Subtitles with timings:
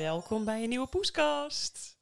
[0.00, 1.98] Welkom bij een nieuwe poeskast.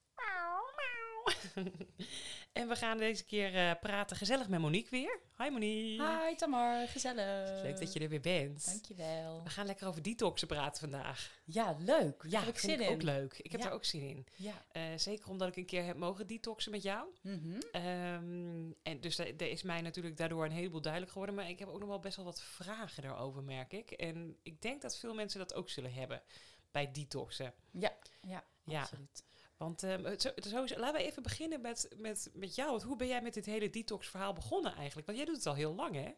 [2.52, 5.20] en we gaan deze keer eh, praten gezellig met Monique weer.
[5.36, 6.26] Hi Monique.
[6.28, 7.62] Hi Tamar, gezellig.
[7.62, 8.66] Leuk dat je er weer bent.
[8.66, 9.42] Dankjewel.
[9.42, 11.40] We gaan lekker over detoxen praten vandaag.
[11.44, 12.24] Ja, leuk.
[12.28, 12.94] Ja, heb ik vind zin ik in.
[12.94, 13.38] ook leuk.
[13.38, 13.66] Ik heb Ja.
[13.66, 14.26] er ook zin in.
[14.36, 14.64] Ja.
[14.72, 17.08] Eh, zeker omdat ik een keer heb mogen detoxen met jou.
[17.22, 17.60] Mhm.
[17.72, 21.36] Ehm, en dus er is mij natuurlijk daardoor een heleboel duidelijk geworden.
[21.36, 23.90] Maar ik heb ook nog wel best wel wat vragen daarover, merk ik.
[23.90, 26.22] En ik denk dat veel mensen dat ook zullen hebben
[26.70, 27.54] bij detoxen.
[27.70, 28.80] Ja, ja, Ja.
[28.80, 29.24] absoluut.
[29.56, 32.70] Want ehm, zo, sowieso- laten we even beginnen met, met, met jou.
[32.70, 35.06] Want hoe ben jij met dit hele detox-verhaal begonnen eigenlijk?
[35.06, 36.14] Want jij doet het al heel lang, hè?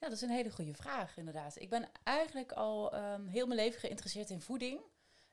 [0.00, 1.60] Ja, dat is een hele goede vraag, inderdaad.
[1.60, 4.80] Ik ben eigenlijk al ehm, heel mijn leven geïnteresseerd in voeding.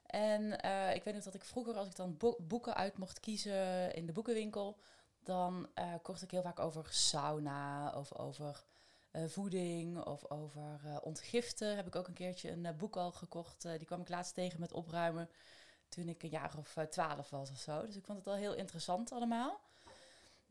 [0.06, 3.20] En eh, ik weet nog dat ik vroeger, als ik dan bo- boeken uit mocht
[3.20, 4.80] kiezen in de boekenwinkel,
[5.20, 8.64] dan eh, kocht ik heel vaak over sauna of over
[9.28, 11.76] voeding of over eh, ontgiften.
[11.76, 13.66] Heb ik ook een keertje een eh, boek al gekocht.
[13.66, 15.30] eh, die kwam ik laatst tegen met opruimen
[15.90, 17.86] toen ik een jaar of eh, twaalf was of zo.
[17.86, 19.60] Dus ik vond het al heel interessant allemaal.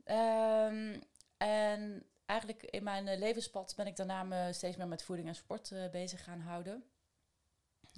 [0.03, 0.99] Ehm,
[1.37, 5.35] en eigenlijk in mijn eh, levenspad ben ik daarna me steeds meer met voeding en
[5.35, 6.83] sport eh, bezig gaan houden.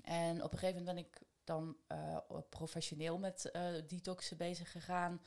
[0.04, 2.18] En op een gegeven moment ben ik dan eh,
[2.50, 5.22] professioneel met eh detoxen bezig gegaan.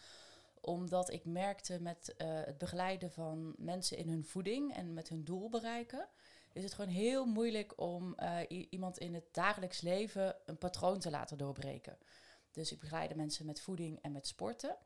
[0.61, 5.25] Omdat ik merkte met eh, het begeleiden van mensen in hun voeding en met hun
[5.25, 6.09] doel bereiken,
[6.53, 11.11] is het gewoon heel moeilijk om eh, iemand in het dagelijks leven een patroon te
[11.11, 11.99] laten doorbreken.
[12.53, 14.77] Dus ik begeleide mensen met voeding en met sporten.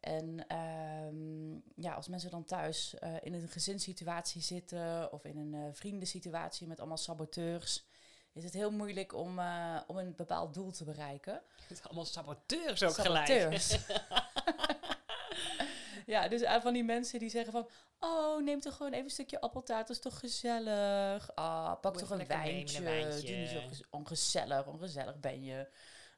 [0.00, 5.54] En ehm, ja, als mensen dan thuis eh, in een gezinssituatie zitten of in een
[5.54, 7.86] eh, vriendensituatie met allemaal saboteurs,
[8.32, 9.40] is het heel moeilijk om,
[9.86, 11.42] om een bepaald doel te bereiken.
[11.68, 13.66] Het allemaal saboteurs ook Saboteurs.
[13.66, 14.80] gelijk.
[16.12, 17.68] ja, dus eh, van die mensen die zeggen van...
[17.98, 21.34] Oh, neem toch gewoon even een stukje appeltaart, dat is toch gezellig.
[21.34, 22.80] Ah, pak toch een wijntje.
[22.80, 23.26] met een wijntje.
[23.26, 25.68] Doe niet zo gez- ongezellig, ongezellig ben je.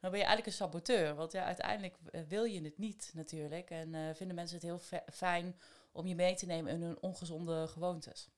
[0.05, 1.15] Dan ben je eigenlijk een saboteur.
[1.15, 3.69] Want ja, uiteindelijk eh, wil je het niet natuurlijk.
[3.69, 5.59] En eh, vinden mensen het heel fijn
[5.91, 8.29] om je mee te nemen in hun ongezonde gewoontes.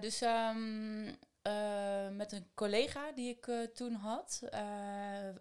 [0.00, 4.42] Dus ehm, eh, met een collega die ik toen had,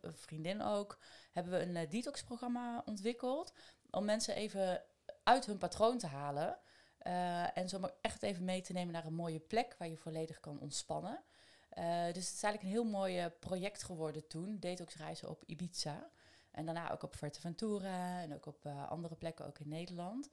[0.02, 0.98] een vriendin ook,
[1.32, 3.54] hebben we een detox-programma ontwikkeld.
[3.92, 4.84] Om mensen even
[5.24, 6.58] uit hun patroon te halen.
[6.98, 10.40] eh, en zomaar echt even mee te nemen naar een mooie plek waar je volledig
[10.40, 11.24] kan ontspannen.
[11.70, 14.60] Eh, dus het is eigenlijk een heel mooi eh, project geworden toen.
[14.60, 16.10] Detoxreizen op Ibiza.
[16.52, 20.30] En daarna ook op Fuerteventura en ook op andere plekken, ook in Nederland.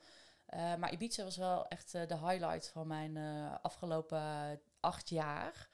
[0.79, 3.17] Maar Ibiza was wel echt de highlight van mijn
[3.63, 5.69] afgelopen acht jaar.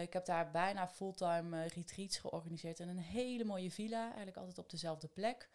[0.00, 4.70] Ik heb daar bijna fulltime retreats georganiseerd in een hele mooie villa, eigenlijk altijd op
[4.70, 5.50] dezelfde plek.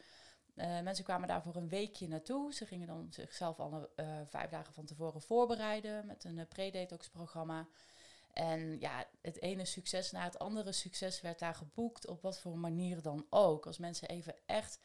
[0.56, 2.54] Eh, mensen kwamen daar voor een weekje naartoe.
[2.54, 7.10] Ze gingen dan zichzelf al eh, vijf dagen van tevoren voorbereiden met een eh, pre-detox
[7.10, 7.68] programma.
[8.34, 12.58] En ja, het ene succes na het andere succes werd daar geboekt, op wat voor
[12.58, 13.66] manier dan ook.
[13.66, 14.80] Als mensen even echt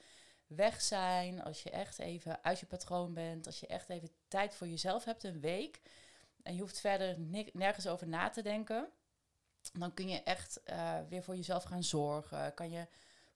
[0.46, 4.54] weg zijn, als je echt even uit je patroon bent, als je echt even tijd
[4.54, 5.80] voor jezelf hebt, een week,
[6.42, 7.16] en je hoeft verder
[7.52, 8.88] nergens over na te denken,
[9.72, 10.60] dan kun je echt
[11.08, 12.54] weer voor jezelf gaan zorgen.
[12.54, 12.86] Kan je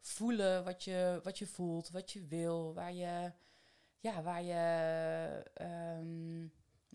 [0.02, 3.32] voelen wat je, wat je voelt, wat je wil, waar je,
[3.98, 6.46] ja, waar je ehm,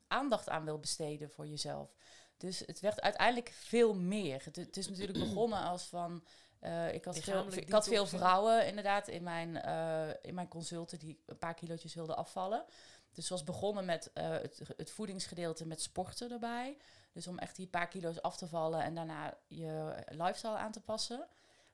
[0.07, 1.95] aandacht aan wil besteden voor jezelf.
[2.37, 4.41] Dus het werd uiteindelijk veel meer.
[4.43, 6.23] Het, het is natuurlijk begonnen als van.
[6.59, 8.19] eh, ik, had veel, Lichamelijk ik had veel detoxen.
[8.19, 12.65] vrouwen inderdaad in mijn, eh, in mijn consulten die een paar kilootjes wilden afvallen.
[13.13, 16.77] Dus het was begonnen met eh, het, het voedingsgedeelte met sporten erbij.
[17.11, 20.81] Dus om echt die paar kilo's af te vallen en daarna je lifestyle aan te
[20.81, 21.27] passen.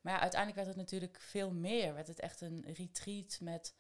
[0.04, 1.94] Maar ja, uiteindelijk werd het natuurlijk veel meer.
[1.94, 3.76] Werd het echt een retreat met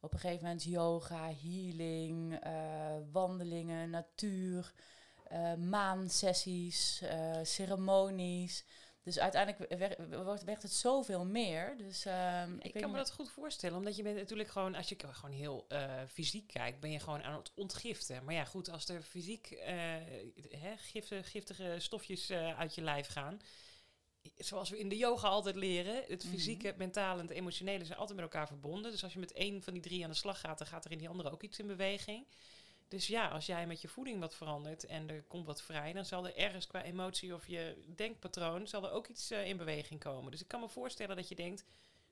[0.00, 4.72] op een gegeven moment yoga, healing, eh, wandelingen, natuur,
[5.24, 8.64] eh maansessies, eh, ceremonies.
[9.02, 11.76] Dus uiteindelijk werd, werd, het zoveel meer.
[11.76, 14.88] Dus, ehm, Ik, kan me niet- dat goed voorstellen, omdat je bent natuurlijk gewoon, als
[14.88, 15.66] je gewoon heel
[16.08, 18.24] fysiek kijkt, ben je gewoon aan het ontgiften.
[18.24, 19.48] Maar ja, goed, als er fysiek
[20.48, 23.40] hè, giftige, giftige stofjes uit je lijf gaan,
[24.38, 26.32] zoals we in de yoga altijd leren, het Mhm.
[26.34, 28.90] fysieke, het mentale en het emotionele zijn altijd met elkaar verbonden.
[28.90, 30.90] Dus als je met één van die drie aan de slag gaat, dan gaat er
[30.90, 32.26] in die andere ook iets in beweging.
[32.88, 36.04] Dus ja, als jij met je voeding wat verandert en er komt wat vrij, dan
[36.04, 40.00] zal er ergens qua emotie of je denkpatroon, zal er ook iets eh, in beweging
[40.00, 40.30] komen.
[40.30, 41.64] Dus ik kan me voorstellen dat je denkt,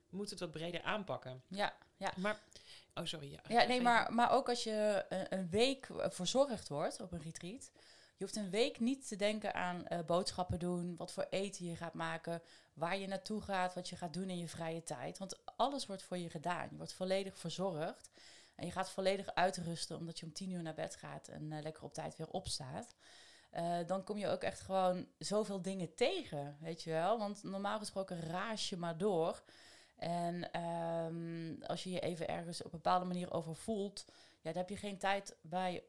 [0.09, 1.43] we moeten het wat breder aanpakken.
[1.47, 2.13] Ja, ja.
[2.17, 2.39] Maar,
[2.93, 3.31] oh sorry.
[3.31, 7.11] Ja, Ja, nee, maar, maar ook als je een, een week eh, verzorgd wordt op
[7.11, 7.71] een retreat.
[8.17, 11.75] Je hoeft een week niet te denken aan eh, boodschappen doen, wat voor eten je
[11.75, 12.41] gaat maken,
[12.73, 15.17] waar je naartoe gaat, wat je gaat doen in je vrije tijd.
[15.17, 16.67] Want alles wordt voor je gedaan.
[16.71, 18.09] Je wordt volledig verzorgd.
[18.55, 21.61] En je gaat volledig uitrusten omdat je om tien uur naar bed gaat en eh,
[21.61, 22.95] lekker op tijd weer opstaat.
[23.49, 27.17] eh, dan kom je ook echt gewoon zoveel dingen tegen, weet je wel.
[27.17, 29.43] Want normaal gesproken raas je maar door.
[29.95, 34.05] En ehm, als je je even ergens op een bepaalde manier over voelt,
[34.41, 35.83] ja, dan heb je geen tijd bij,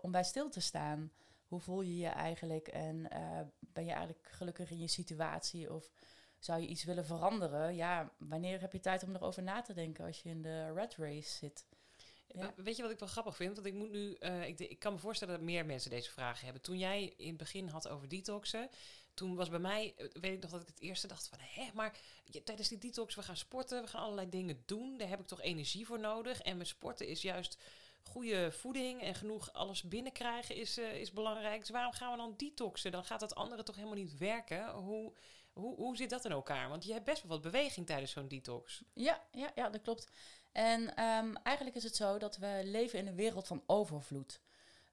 [0.00, 1.12] om bij stil te staan.
[1.52, 5.90] Hoe voel je je eigenlijk en uh, ben je eigenlijk gelukkig in je situatie of
[6.38, 7.74] zou je iets willen veranderen?
[7.74, 10.96] Ja, wanneer heb je tijd om erover na te denken als je in de red
[10.96, 11.64] race zit?
[12.26, 12.52] Ja.
[12.56, 13.54] Weet je wat ik wel grappig vind?
[13.54, 16.44] Want ik moet nu, uh, ik, ik, kan me voorstellen dat meer mensen deze vragen
[16.44, 16.62] hebben.
[16.62, 18.68] Toen jij in het begin had over detoxen,
[19.14, 21.98] toen was bij mij, weet ik nog dat ik het eerste dacht van, hé, maar
[22.24, 25.26] je, tijdens die detox, we gaan sporten, we gaan allerlei dingen doen, daar heb ik
[25.26, 26.40] toch energie voor nodig.
[26.40, 27.58] En met sporten is juist
[28.08, 31.60] goede voeding en genoeg alles binnenkrijgen is, uh, is belangrijk.
[31.60, 32.92] Dus waarom gaan we dan detoxen?
[32.92, 34.70] Dan gaat dat andere toch helemaal niet werken.
[34.70, 35.12] Hoe,
[35.52, 36.68] hoe, hoe zit dat in elkaar?
[36.68, 38.82] Want je hebt best wel wat beweging tijdens zo'n detox.
[38.94, 40.10] Ja, ja, ja, dat klopt.
[40.52, 44.40] En um, eigenlijk is het zo dat we leven in een wereld van overvloed.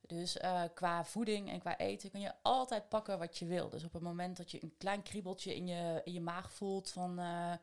[0.01, 3.69] Dus uh, qua voeding en qua eten kun je altijd pakken wat je wil.
[3.69, 6.91] Dus op het moment dat je een klein kriebeltje in je, in je maag voelt
[6.91, 7.53] van uh,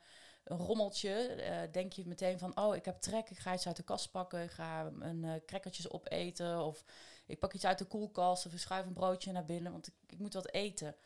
[0.46, 3.76] een rommeltje, uh, denk je meteen van, oh, ik heb trek, ik ga iets uit
[3.76, 6.84] de kast pakken, ik ga een crackertjes opeten of
[7.26, 9.94] ik pak iets uit de koelkast of ik schuif een broodje naar binnen, want ik,
[10.06, 10.96] ik moet wat eten.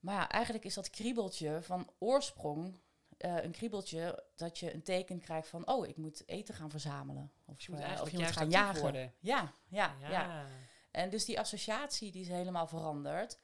[0.00, 2.80] Maar ja, eigenlijk is dat kriebeltje van oorsprong
[3.18, 7.32] uh, een kriebeltje dat je een teken krijgt van, oh, ik moet eten gaan verzamelen.
[7.46, 8.80] Of je moet, uh, of je moet gaan jagen.
[8.80, 9.14] Worden.
[9.20, 10.44] Ja, ja, ja, ja,
[10.90, 13.38] En dus die associatie die is helemaal veranderd.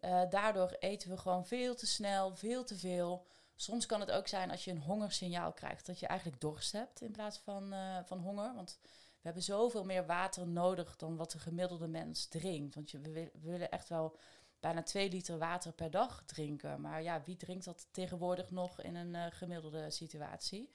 [0.00, 3.26] Uh, daardoor eten we gewoon veel te snel, veel te veel.
[3.56, 7.00] Soms kan het ook zijn als je een hongersignaal krijgt, dat je eigenlijk dorst hebt
[7.00, 7.74] in plaats van,
[8.04, 8.54] van honger.
[8.54, 8.78] Want
[9.24, 12.74] we hebben zoveel meer water nodig dan wat de gemiddelde mens drinkt.
[12.74, 14.16] Want je, we, we willen echt wel
[14.60, 16.80] bijna 2 liter water per dag drinken.
[16.80, 20.70] Maar ja, wie drinkt dat tegenwoordig nog in een uh, gemiddelde situatie?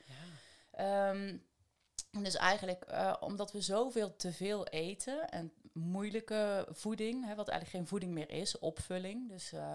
[0.78, 1.10] Ja.
[1.10, 1.44] Um,
[2.12, 7.78] dus eigenlijk, uh, omdat we zoveel te veel eten en moeilijke voeding, hè, wat eigenlijk
[7.78, 9.30] geen voeding meer is, opvulling.
[9.30, 9.74] Dus uh,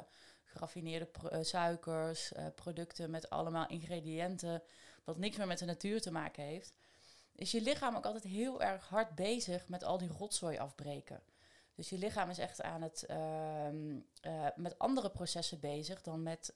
[0.54, 1.08] geraffineerde
[1.40, 4.62] suikers, producten met allemaal ingrediënten,
[5.04, 6.74] wat niks meer met de natuur te maken heeft.
[7.34, 11.22] Is je lichaam ook altijd heel erg hard bezig met al die rotzooi afbreken.
[11.74, 13.16] Dus je lichaam is echt aan het uh,
[14.22, 16.54] uh, met andere processen bezig dan met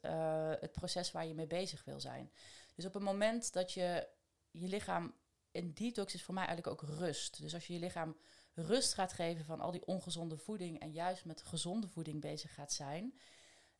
[0.60, 2.32] het proces waar je mee bezig wil zijn.
[2.74, 4.08] Dus op het moment dat je
[4.50, 5.14] je lichaam
[5.50, 7.40] in detox is voor mij eigenlijk ook rust.
[7.40, 8.16] Dus als je je lichaam
[8.54, 12.72] rust gaat geven van al die ongezonde voeding en juist met gezonde voeding bezig gaat
[12.72, 13.18] zijn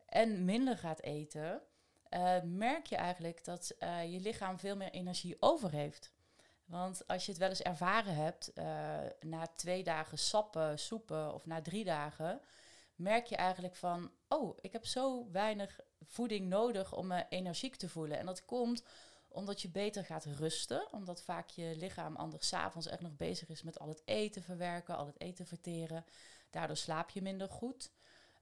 [0.09, 1.63] en minder gaat eten,
[2.11, 6.13] uh, merk je eigenlijk dat uh, je lichaam veel meer energie over heeft.
[6.65, 8.65] Want als je het wel eens ervaren hebt, uh,
[9.21, 12.41] na twee dagen sappen, soepen of na drie dagen,
[12.95, 17.89] merk je eigenlijk van, oh, ik heb zo weinig voeding nodig om me energiek te
[17.89, 18.19] voelen.
[18.19, 18.83] En dat komt
[19.29, 23.63] omdat je beter gaat rusten, omdat vaak je lichaam anders s'avonds echt nog bezig is
[23.63, 26.05] met al het eten verwerken, al het eten verteren.
[26.51, 27.91] Daardoor slaap je minder goed.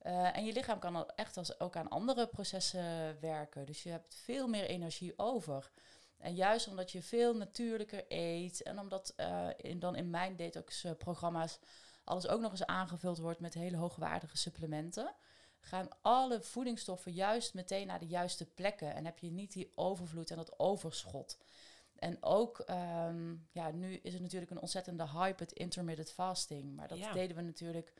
[0.06, 3.66] Uh, en je lichaam kan echt als, ook aan andere processen werken.
[3.66, 5.70] Dus je hebt veel meer energie over.
[6.18, 11.58] En juist omdat je veel natuurlijker eet en omdat uh, in, dan in mijn detox-programma's
[12.04, 15.14] alles ook nog eens aangevuld wordt met hele hoogwaardige supplementen,
[15.60, 20.30] gaan alle voedingsstoffen juist meteen naar de juiste plekken en heb je niet die overvloed
[20.30, 21.38] en dat overschot.
[21.98, 26.74] En ook, um, ja, nu is het natuurlijk een ontzettende hype, het intermittent fasting.
[26.74, 27.12] Maar dat ja.
[27.12, 27.92] deden we natuurlijk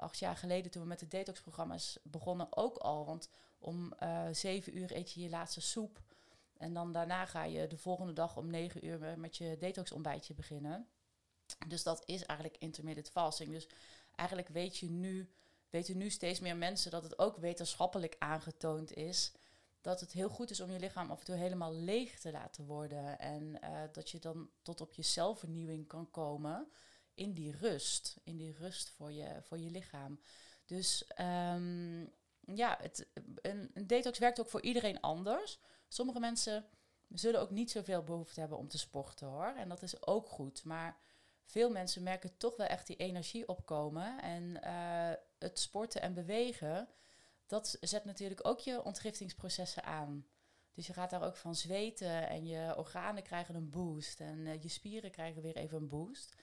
[0.00, 3.06] acht jaar geleden toen we met de detox-programma's begonnen ook al.
[3.06, 6.02] Want om uh, zeven uur eet je je laatste soep.
[6.56, 10.34] En dan daarna ga je de volgende dag om negen uur met je detox ontbijtje
[10.34, 10.88] beginnen.
[11.66, 13.50] Dus dat is eigenlijk intermittent fasting.
[13.50, 13.68] Dus
[14.14, 15.30] eigenlijk weet je nu,
[15.70, 19.32] weten nu steeds meer mensen dat het ook wetenschappelijk aangetoond is
[19.80, 22.64] dat het heel goed is om je lichaam af en toe helemaal leeg te laten
[22.64, 23.18] worden.
[23.18, 26.68] En uh, dat je dan tot op je zelfvernieuwing kan komen
[27.14, 28.16] in die rust.
[28.22, 30.20] In die rust voor je, voor je lichaam.
[30.64, 33.06] Dus um, ja, het,
[33.42, 35.58] een, detox werkt ook voor iedereen anders.
[35.88, 36.64] Sommige mensen
[37.08, 39.54] zullen ook niet zoveel behoefte hebben om te sporten hoor.
[39.56, 40.64] En dat is ook goed.
[40.64, 40.98] Maar
[41.44, 44.22] veel mensen merken toch wel echt die energie opkomen.
[44.22, 46.88] En uh, het sporten en bewegen,
[47.46, 50.26] dat zet natuurlijk ook je ontgiftingsprocessen aan.
[50.72, 54.20] Dus je gaat daar ook van zweten en je organen krijgen een boost.
[54.20, 56.34] En uh, je spieren krijgen weer even een boost.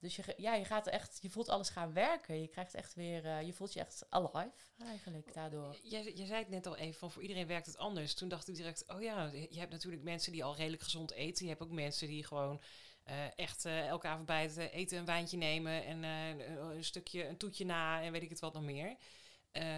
[0.00, 2.40] Dus je, ja, je gaat echt, je voelt alles gaan werken.
[2.40, 5.76] Je krijgt echt weer, uh, je voelt je echt alive eigenlijk daardoor.
[5.82, 8.14] Je, je zei het net al even, van voor iedereen werkt het anders.
[8.14, 11.44] Toen dacht ik direct, oh ja, je hebt natuurlijk mensen die al redelijk gezond eten.
[11.44, 12.60] Je hebt ook mensen die gewoon
[13.08, 17.36] uh, echt uh, elke avond bij het eten een wijntje nemen en een stukje, een
[17.36, 18.96] toetje na en weet ik het wat nog meer.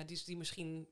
[0.07, 0.89] die, die misschien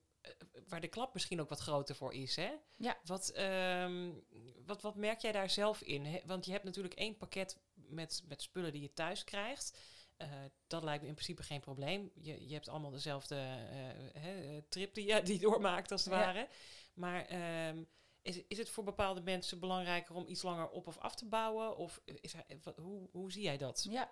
[0.68, 2.36] waar de klap misschien ook wat groter voor is.
[2.36, 2.50] Hè?
[2.76, 2.98] Ja.
[3.04, 4.24] Wat, um,
[4.66, 6.04] wat, wat merk jij daar zelf in?
[6.04, 7.58] He, want je hebt natuurlijk één pakket
[7.92, 9.78] met, met spullen die je thuis krijgt.
[10.16, 10.28] eh,
[10.66, 12.10] dat lijkt me in principe geen probleem.
[12.14, 16.20] Je, je hebt allemaal dezelfde eh, eh, trip die je die doormaakt, als het Ja.
[16.20, 16.48] ware.
[16.94, 17.84] Maar ehm,
[18.22, 21.76] is, is het voor bepaalde mensen belangrijker om iets langer op of af te bouwen?
[21.76, 22.34] Of is
[22.76, 23.86] hoe, hoe zie jij dat?
[23.90, 24.10] Ja.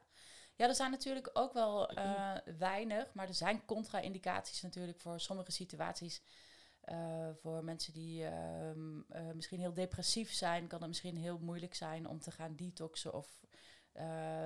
[0.56, 5.52] ja, er zijn natuurlijk ook wel eh, weinig, maar er zijn contra-indicaties natuurlijk voor sommige
[5.52, 6.22] situaties.
[7.34, 12.06] Voor mensen die ehm, eh, misschien heel depressief zijn, kan het misschien heel moeilijk zijn
[12.08, 13.14] om te gaan detoxen.
[13.14, 13.46] Of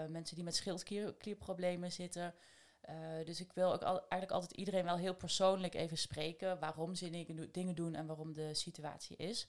[0.09, 2.35] mensen die met schildklierproblemen zitten.
[2.83, 2.95] Eh,
[3.25, 7.37] dus ik wil ook eigenlijk altijd iedereen wel heel persoonlijk even spreken waarom ze dingen,
[7.37, 9.47] do- dingen doen en waarom de situatie is.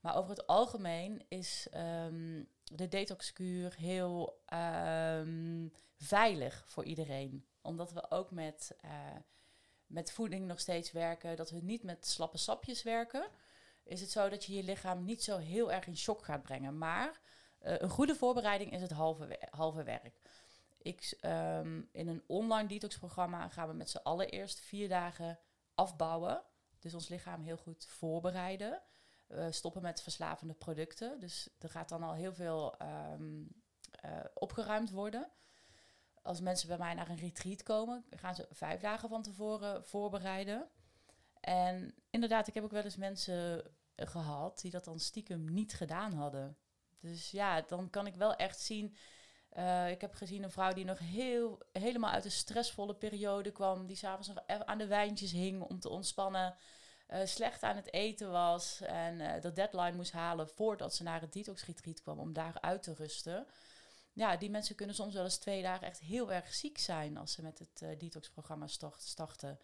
[0.00, 7.46] Maar over het algemeen is ehm, de detoxkuur heel ehm, veilig voor iedereen.
[7.62, 8.90] Omdat we ook met, eh,
[9.86, 13.26] met voeding nog steeds werken, dat we niet met slappe sapjes werken.
[13.84, 16.78] Is het zo dat je je lichaam niet zo heel erg in shock gaat brengen.
[16.78, 17.18] Maar eh,
[17.64, 20.20] een goede voorbereiding is het halve, halve werk.
[20.78, 25.38] Ik, ehm, in een online detoxprogramma gaan we met z'n allen eerst vier dagen
[25.74, 26.42] afbouwen.
[26.78, 28.82] Dus ons lichaam heel goed voorbereiden.
[29.26, 31.20] We stoppen met verslavende producten.
[31.20, 33.42] Dus er gaat dan al heel veel ehm,
[33.90, 35.30] eh, opgeruimd worden.
[36.22, 40.68] Als mensen bij mij naar een retreat komen, gaan ze vijf dagen van tevoren voorbereiden.
[41.40, 45.74] En inderdaad, ik heb ook wel eens mensen eh, gehad die dat dan stiekem niet
[45.74, 46.56] gedaan hadden.
[47.04, 48.96] Dus ja, dan kan ik wel echt zien.
[49.50, 53.86] eh, ik heb gezien een vrouw die nog heel, helemaal uit een stressvolle periode kwam.
[53.86, 56.56] Die s'avonds nog aan de wijntjes hing om te ontspannen.
[57.06, 58.80] eh, slecht aan het eten was.
[58.80, 62.60] En eh, de deadline moest halen voordat ze naar het detox retreat kwam om daar
[62.60, 63.46] uit te rusten.
[64.12, 67.32] Ja, die mensen kunnen soms wel eens twee dagen echt heel erg ziek zijn als
[67.32, 69.60] ze met het detox-programma start- starten.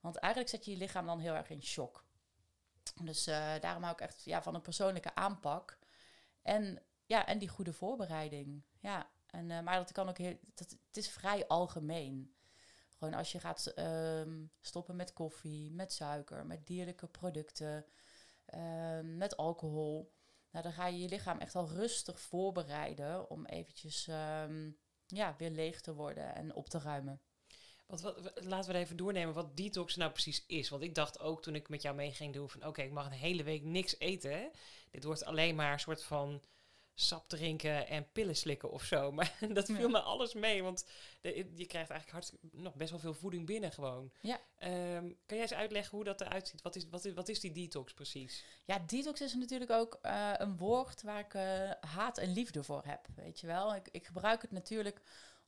[0.00, 2.04] Want eigenlijk zet je je lichaam dan heel erg in shock.
[3.02, 3.24] Dus
[3.60, 5.78] daarom hou ik echt ja, van een persoonlijke aanpak.
[6.42, 8.64] En, ja, en die goede voorbereiding.
[8.78, 12.34] Ja, en, eh, maar dat kan ook heel, dat, het is vrij algemeen.
[12.98, 17.86] Gewoon als je gaat ehm, stoppen met koffie, met suiker, met dierlijke producten,
[18.44, 20.12] ehm, met alcohol.
[20.50, 24.70] Nou, dan ga je je lichaam echt al rustig voorbereiden om eventjes ehm,
[25.06, 27.20] ja, weer leeg te worden en op te ruimen.
[28.00, 30.68] Wat, wat- laten we even doornemen wat detox nou precies is.
[30.68, 32.66] Want ik dacht ook toen ik met jou mee ging doen van...
[32.66, 34.30] oké, ik mag een hele week niks eten.
[34.32, 34.46] Hè?
[34.90, 36.42] Dit wordt alleen maar een soort van
[36.94, 39.10] sap drinken en pillen slikken of zo.
[39.12, 39.88] Maar dat viel Ja.
[39.88, 40.62] me alles mee.
[40.62, 40.86] Want
[41.20, 44.12] de- je krijgt eigenlijk hartstikke, nog best wel veel voeding binnen gewoon.
[44.20, 44.40] Ja.
[44.58, 46.62] Ehm, kan jij eens uitleggen hoe dat eruit ziet?
[46.62, 48.44] Wat is, wat is, wat is die detox precies?
[48.64, 52.82] Ja, detox is natuurlijk ook eh, een woord waar ik eh, haat en liefde voor
[52.84, 53.06] heb.
[53.14, 55.00] Weet je wel, ik, ik gebruik het natuurlijk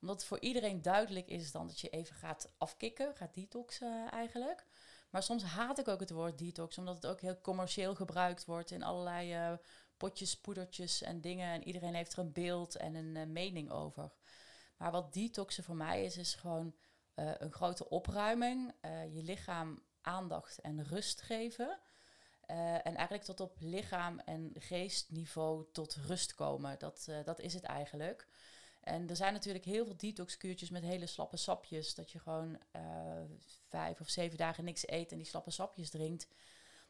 [0.04, 4.66] omdat het voor iedereen duidelijk is dan dat je even gaat afkicken, gaat detoxen eigenlijk.
[5.10, 8.70] Maar soms haat ik ook het woord detox, omdat het ook heel commercieel gebruikt wordt
[8.70, 9.52] in allerlei eh,
[9.96, 11.52] potjes, poedertjes en dingen.
[11.52, 14.12] En iedereen heeft er een beeld en een eh, mening over.
[14.76, 16.74] Maar wat detoxen voor mij is, is gewoon
[17.14, 18.74] eh, een grote opruiming,
[19.12, 21.78] je lichaam aandacht en rust geven.
[22.46, 26.78] En eigenlijk tot op lichaam- en geestniveau tot rust komen.
[26.78, 28.28] Dat, dat is het eigenlijk.
[28.84, 31.94] En er zijn natuurlijk heel veel detoxkuurtjes met hele slappe sapjes.
[31.94, 32.82] Dat je gewoon eh,
[33.68, 36.28] vijf of zeven dagen niks eet en die slappe sapjes drinkt.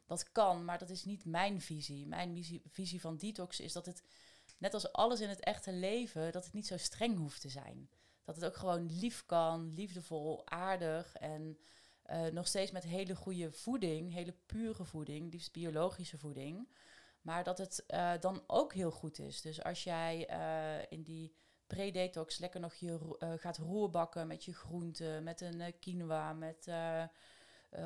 [0.07, 2.07] Dat kan, maar dat is niet mijn visie.
[2.07, 4.03] Mijn visie, visie van detox is dat het,
[4.59, 7.91] net als alles in het echte leven, dat het niet zo streng hoeft te zijn.
[8.25, 11.59] Dat het ook gewoon lief kan, liefdevol, aardig en
[12.03, 16.69] eh, nog steeds met hele goede voeding, hele pure voeding, liefst biologische voeding.
[17.21, 19.41] Maar dat het eh, dan ook heel goed is.
[19.41, 20.27] Dus als jij
[20.89, 21.35] in die
[21.66, 26.66] pre-detox lekker nog je eh, gaat roerbakken met je groenten, met een eh, quinoa, met
[26.66, 27.04] eh,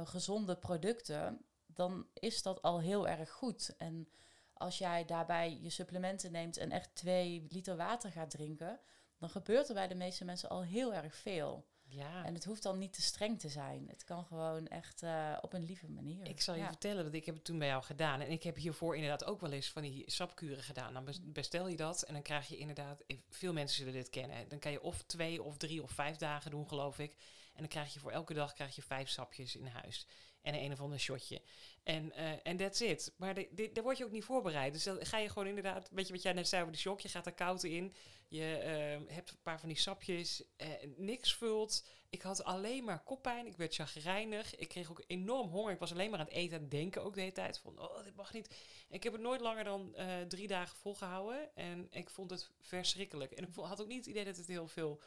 [0.05, 3.75] gezonde producten, dan is dat al heel erg goed.
[3.77, 4.09] En
[4.55, 8.81] als jij daarbij je supplementen neemt en echt twee liter water gaat drinken,
[9.19, 11.67] dan gebeurt er bij de meeste mensen al heel erg veel.
[11.91, 12.25] Ja.
[12.25, 13.89] En het hoeft dan niet te streng te zijn.
[13.89, 16.27] Het kan gewoon echt eh, op een lieve manier.
[16.29, 16.67] Ik zal je Ja.
[16.69, 18.21] vertellen dat ik heb het toen bij jou gedaan.
[18.21, 20.93] En ik heb hiervoor inderdaad ook wel eens van die sapkuren gedaan.
[20.95, 23.01] Dan bes- bestel je dat en dan krijg je inderdaad...
[23.07, 24.49] eh, Veel mensen zullen dit kennen.
[24.49, 27.13] Dan kan je of twee of drie of vijf dagen doen, geloof ik.
[27.53, 30.07] En dan krijg je voor elke dag krijg je vijf sapjes in huis.
[30.43, 31.43] En een of ander shotje.
[31.89, 33.13] En eh, en that's it.
[33.17, 34.73] Maar de- daar word je ook niet voorbereid.
[34.73, 35.89] Dus dan ga je gewoon inderdaad...
[35.91, 37.01] Weet je wat jij net zei over die shock?
[37.01, 37.95] Je gaat er koud in.
[38.29, 40.43] Je eh, hebt een paar van die sapjes.
[40.57, 41.87] eh, niks vult.
[42.11, 43.47] Ik had alleen maar koppijn.
[43.47, 44.57] Ik werd chagrijnig.
[44.57, 45.73] Ik kreeg ook enorm honger.
[45.73, 47.59] Ik was alleen maar aan het eten en denken ook de hele tijd.
[47.59, 48.55] Van, oh, dit mag niet.
[48.89, 51.57] Ik heb het nooit langer dan eh, drie dagen volgehouden.
[51.57, 53.33] En ik vond het verschrikkelijk.
[53.33, 55.01] En ik had ook niet het idee dat het heel veel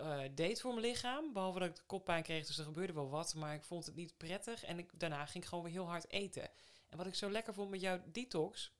[0.00, 1.32] eh, deed voor mijn lichaam.
[1.32, 3.34] Behalve dat ik de koppijn kreeg, dus er gebeurde wel wat.
[3.34, 4.64] Maar ik vond het niet prettig.
[4.64, 6.50] En ik, daarna ging ik gewoon weer heel hard eten.
[6.88, 8.72] En wat ik zo lekker vond met jouw detox...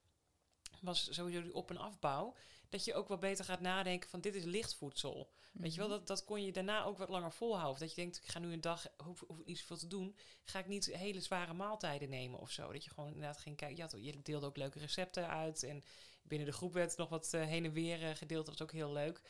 [0.81, 2.35] was sowieso die op- en afbouw.
[2.69, 5.31] Dat je ook wel beter gaat nadenken van dit is lichtvoedsel.
[5.53, 5.99] Weet je wel, Mhm.
[5.99, 7.81] dat, dat kon je daarna ook wat langer volhouden.
[7.81, 10.17] Dat je denkt, ik ga nu een dag, hoef, hoef ik niet zoveel te doen.
[10.45, 12.73] Ga ik niet hele zware maaltijden nemen of zo.
[12.73, 13.77] Dat je gewoon inderdaad ging kijken.
[13.77, 15.63] Je, had, je deelde ook leuke recepten uit.
[15.63, 15.83] En
[16.23, 18.47] binnen de groep werd nog wat eh, heen en weer eh, gedeeld.
[18.47, 19.21] Dat was ook heel leuk.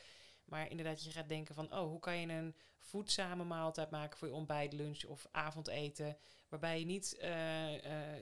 [0.51, 4.27] Maar inderdaad, je gaat denken van, oh, hoe kan je een voedzame maaltijd maken voor
[4.27, 6.17] je ontbijt, lunch of avondeten.
[6.51, 8.21] Waarbij je niet eh, eh,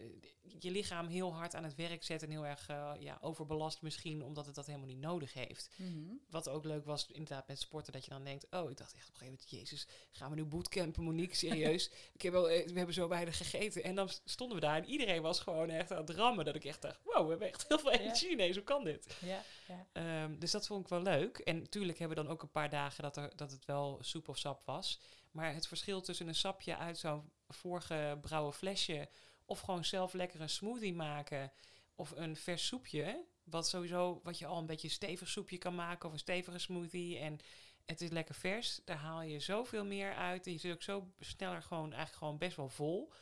[0.59, 4.23] je lichaam heel hard aan het werk zet en heel erg eh, ja, overbelast misschien,
[4.23, 5.69] omdat het dat helemaal niet nodig heeft.
[5.75, 6.13] Mhm.
[6.29, 9.07] Wat ook leuk was, inderdaad, met sporten, dat je dan denkt: Oh, ik dacht echt
[9.07, 11.35] op een gegeven moment: Jezus, gaan we nu bootcampen, Monique?
[11.45, 11.91] Serieus?
[12.13, 13.83] ik heb wel, we hebben zo weinig gegeten.
[13.83, 16.45] En dan stonden we daar en iedereen was gewoon echt aan het rammen.
[16.45, 18.55] Dat ik echt dacht: Wow, we hebben echt heel veel energie ineens.
[18.55, 19.17] Hoe kan dit?
[19.21, 19.87] Ja, ja.
[19.91, 21.37] Ehm, dus dat vond ik wel leuk.
[21.37, 24.27] En natuurlijk hebben we dan ook een paar dagen dat, er, dat het wel soep
[24.27, 24.99] of was.
[25.31, 29.09] Maar het verschil tussen een sapje uit zo'n voorgebrouwen flesje...
[29.45, 31.51] of gewoon zelf lekker een smoothie maken...
[31.95, 33.25] of een vers soepje...
[33.43, 36.07] wat sowieso, wat je al een beetje een stevig soepje kan maken...
[36.07, 37.39] of een stevige smoothie en
[37.85, 38.81] het is lekker vers...
[38.85, 40.45] daar haal je zoveel meer uit.
[40.45, 43.13] Je zit ook zo sneller gewoon, eigenlijk gewoon best wel vol...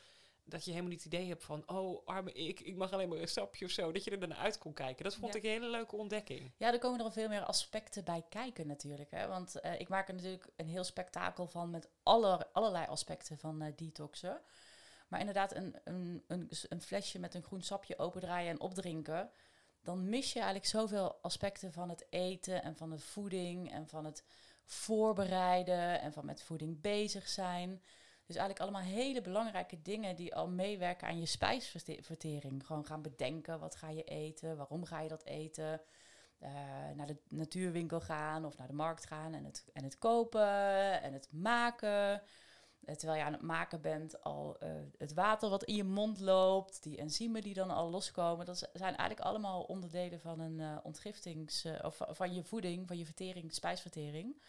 [0.47, 1.63] dat je helemaal niet het idee hebt van...
[1.69, 3.91] oh, arme ik, ik mag alleen maar een sapje of zo...
[3.91, 5.03] dat je er dan uit kon kijken.
[5.03, 5.39] Dat vond Ja.
[5.39, 6.51] ik een hele leuke ontdekking.
[6.57, 9.11] Ja, er komen er al veel meer aspecten bij kijken natuurlijk.
[9.11, 9.27] Hè?
[9.27, 13.61] Want eh, ik maak er natuurlijk een heel spektakel van met alle, allerlei aspecten van
[13.61, 14.41] eh, detoxen.
[15.07, 19.29] Maar inderdaad, een, een, een, een flesje met een groen sapje opendraaien en opdrinken.
[19.81, 24.05] Dan mis je eigenlijk zoveel aspecten van het eten en van de voeding en van
[24.05, 24.23] het
[24.65, 27.81] voorbereiden en van met voeding bezig zijn.
[28.27, 32.65] Dus eigenlijk allemaal hele belangrijke dingen die al meewerken aan je spijsvertering.
[32.65, 35.81] Gewoon gaan bedenken, wat ga je eten, waarom ga je dat eten
[36.39, 36.51] eh,
[36.95, 41.13] naar de natuurwinkel gaan of naar de markt gaan en het, en het kopen en
[41.13, 42.21] het maken.
[42.85, 46.19] Eh, terwijl je aan het maken bent, al eh, het water wat in je mond
[46.19, 48.45] loopt, die enzymen die dan al loskomen.
[48.45, 51.67] Dat zijn eigenlijk allemaal onderdelen van een ontgiftings...
[51.81, 54.41] of va- van je voeding, van je vertering, spijsvertering.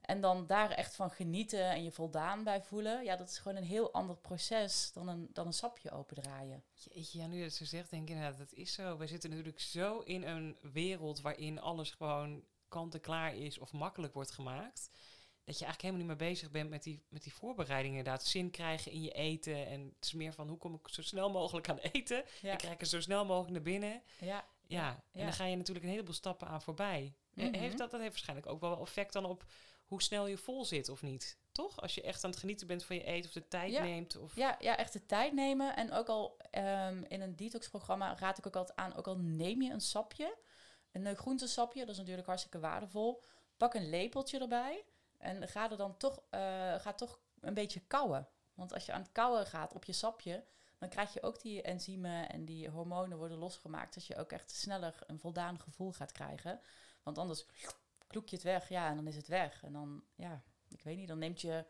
[0.00, 3.04] En dan daar echt van genieten en je voldaan bij voelen.
[3.04, 6.64] Ja, dat is gewoon een heel ander proces dan een, dan een sapje opendraaien.
[6.74, 8.96] Jeetje, ja, nu dat zo zegt, denk ik inderdaad, dat is zo.
[8.96, 14.30] We zitten natuurlijk zo in een wereld waarin alles gewoon kant-en-klaar is of makkelijk wordt
[14.30, 14.90] gemaakt.
[15.44, 17.98] Dat je eigenlijk helemaal niet meer bezig bent met die, met die voorbereidingen.
[17.98, 19.66] Inderdaad, zin krijgen in je eten.
[19.66, 22.24] En het is meer van hoe kom ik zo snel mogelijk aan eten.
[22.40, 22.50] Ja.
[22.50, 24.02] En krijg ik er zo snel mogelijk naar binnen.
[24.20, 25.24] Ja, Ja, en Ja.
[25.24, 27.14] dan ga je natuurlijk een heleboel stappen aan voorbij.
[27.34, 27.54] Mhm.
[27.54, 29.44] Heeft dat, dat heeft waarschijnlijk ook wel effect dan op
[29.90, 31.38] hoe snel je vol zit of niet.
[31.52, 31.80] Toch?
[31.80, 33.82] Als je echt aan het genieten bent van je eten of de tijd Ja.
[33.82, 34.16] neemt.
[34.16, 35.76] Of, Ja, ja, echt de tijd nemen.
[35.76, 39.62] En ook al ehm, in een detox-programma raad ik ook altijd aan, ook al neem
[39.62, 40.38] je een sapje,
[40.92, 43.22] een uh, groentesapje, dat is natuurlijk hartstikke waardevol.
[43.56, 44.84] Pak een lepeltje erbij
[45.18, 46.40] en ga er dan toch, eh,
[46.74, 48.28] ga toch een beetje kauwen.
[48.54, 50.44] Want als je aan het kauwen gaat op je sapje,
[50.78, 54.50] dan krijg je ook die enzymen en die hormonen worden losgemaakt, dat je ook echt
[54.50, 56.60] sneller een voldaan gevoel gaat krijgen.
[57.02, 57.46] Want anders
[58.10, 59.62] kloek je het weg, ja, en dan is het weg.
[59.62, 61.64] En dan, ja, ik weet niet, dan neemt je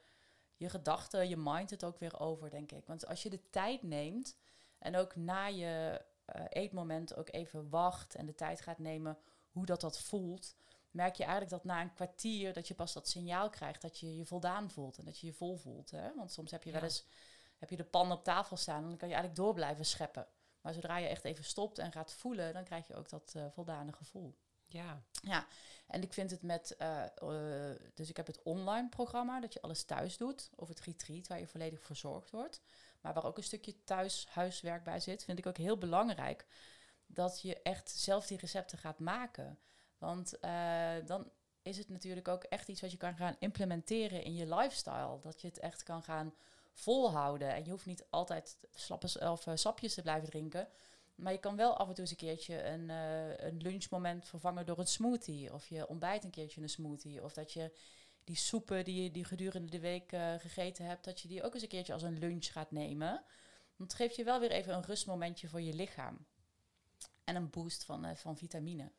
[0.57, 2.87] je gedachten, je mind het ook weer over, denk ik.
[2.87, 4.37] Want als je de tijd neemt
[4.79, 9.19] en ook na je eh, eetmoment ook even wacht en de tijd gaat nemen
[9.51, 10.57] hoe dat dat voelt,
[10.91, 14.17] merk je eigenlijk dat na een kwartier dat je pas dat signaal krijgt dat je
[14.17, 15.91] je voldaan voelt en dat je je vol voelt.
[15.91, 16.15] Hè?
[16.15, 17.07] Want soms heb je wel eens
[17.59, 20.27] heb je de pan op tafel staan en dan kan je eigenlijk door blijven scheppen.
[20.61, 23.45] Maar zodra je echt even stopt en gaat voelen, dan krijg je ook dat eh,
[23.51, 24.37] voldane gevoel.
[24.73, 25.03] Ja.
[25.23, 25.47] Ja,
[25.87, 29.63] en ik vind het met, eh, eh, dus ik heb het online programma, dat je
[29.63, 32.61] alles thuis doet, of het retreat waar je volledig verzorgd wordt,
[33.01, 36.47] maar waar ook een stukje thuis huiswerk bij zit, vind ik ook heel belangrijk
[37.07, 39.59] dat je echt zelf die recepten gaat maken.
[39.99, 41.31] Want eh, dan
[41.63, 45.19] is het natuurlijk ook echt iets wat je kan gaan implementeren in je lifestyle.
[45.21, 46.35] Dat je het echt kan gaan
[46.73, 47.55] volhouden.
[47.55, 50.69] En je hoeft niet altijd slappe of sapjes te blijven drinken.
[51.21, 54.67] Maar je kan wel af en toe eens een keertje een, eh, een lunchmoment vervangen
[54.67, 55.53] door een smoothie.
[55.53, 57.25] Of je ontbijt een keertje een smoothie.
[57.25, 57.73] Of dat je
[58.25, 61.55] die soepen die je die gedurende de week eh, gegeten hebt, dat je die ook
[61.55, 63.25] eens een keertje als een lunch gaat nemen.
[63.77, 66.27] Het geeft je wel weer even een rustmomentje voor je lichaam.
[67.25, 68.93] En een boost van, eh, van vitamine.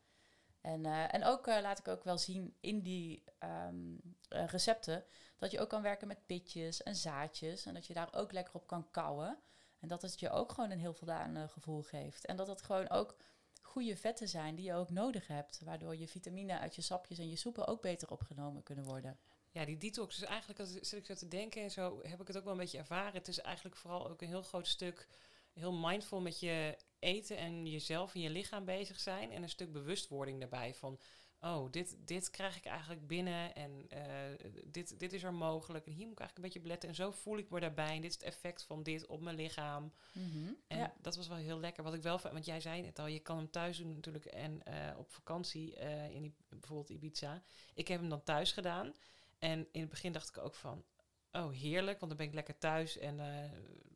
[0.61, 3.95] En, en ook laat ik ook wel zien in die ehm,
[4.29, 5.05] eh, recepten
[5.37, 7.65] dat je ook kan werken met pitjes en zaadjes.
[7.65, 9.37] En dat je daar ook lekker op kan kouwen.
[9.81, 12.25] En dat het je ook gewoon een heel voldaan eh, gevoel geeft.
[12.25, 13.15] En dat het gewoon ook
[13.61, 15.61] goede vetten zijn die je ook nodig hebt.
[15.63, 19.19] Waardoor je vitamine uit je sapjes en je soepen ook beter opgenomen kunnen worden.
[19.51, 22.27] Ja, die detox is eigenlijk, als zit ik zo te denken en zo heb ik
[22.27, 23.13] het ook wel een beetje ervaren.
[23.13, 25.07] Het is eigenlijk vooral ook een heel groot stuk,
[25.53, 29.31] heel mindful met je eten en jezelf en je lichaam bezig zijn.
[29.31, 30.99] En een stuk bewustwording daarbij van,
[31.41, 35.85] oh, dit, dit krijg ik eigenlijk binnen en eh, dit, dit is er mogelijk.
[35.85, 36.89] En hier moet ik eigenlijk een beetje beletten.
[36.89, 37.95] En zo voel ik me daarbij.
[37.95, 39.93] En dit is het effect van dit op mijn lichaam.
[40.13, 40.53] Mhm.
[40.67, 40.93] En Ja.
[41.01, 41.83] dat was wel heel lekker.
[41.83, 44.63] Wat ik wel, want jij zei het al, je kan hem thuis doen natuurlijk en
[44.63, 47.41] eh, op vakantie eh, in bijvoorbeeld Ibiza.
[47.73, 48.93] Ik heb hem dan thuis gedaan.
[49.39, 50.83] En in het begin dacht ik ook van,
[51.31, 53.19] oh heerlijk, want dan ben ik lekker thuis en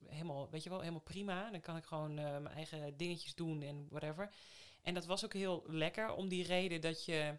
[0.08, 1.51] helemaal, weet je wel, helemaal prima.
[1.51, 4.29] Dan kan ik gewoon mijn eigen dingetjes doen en whatever.
[4.85, 7.37] En dat was ook heel lekker om die reden dat je,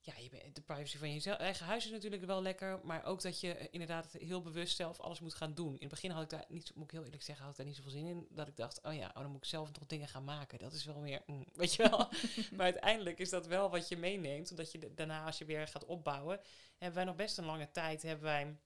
[0.00, 3.22] ja, je bent, de privacy van je eigen huis is natuurlijk wel lekker, maar ook
[3.22, 5.72] dat je eh, inderdaad heel bewust zelf alles moet gaan doen.
[5.72, 7.66] In het begin had ik daar niet, moet ik heel eerlijk zeggen, had ik daar
[7.66, 8.26] niet zoveel zin in.
[8.30, 10.58] Dat ik dacht, oh ja, oh, dan moet ik zelf nog dingen gaan maken.
[10.58, 11.98] Dat is wel meer, mm, weet je wel.
[12.56, 15.84] maar uiteindelijk is dat wel wat je meeneemt, omdat je daarna als je weer gaat
[15.84, 16.40] opbouwen,
[16.76, 18.56] hebben wij nog best een lange tijd, hebben wij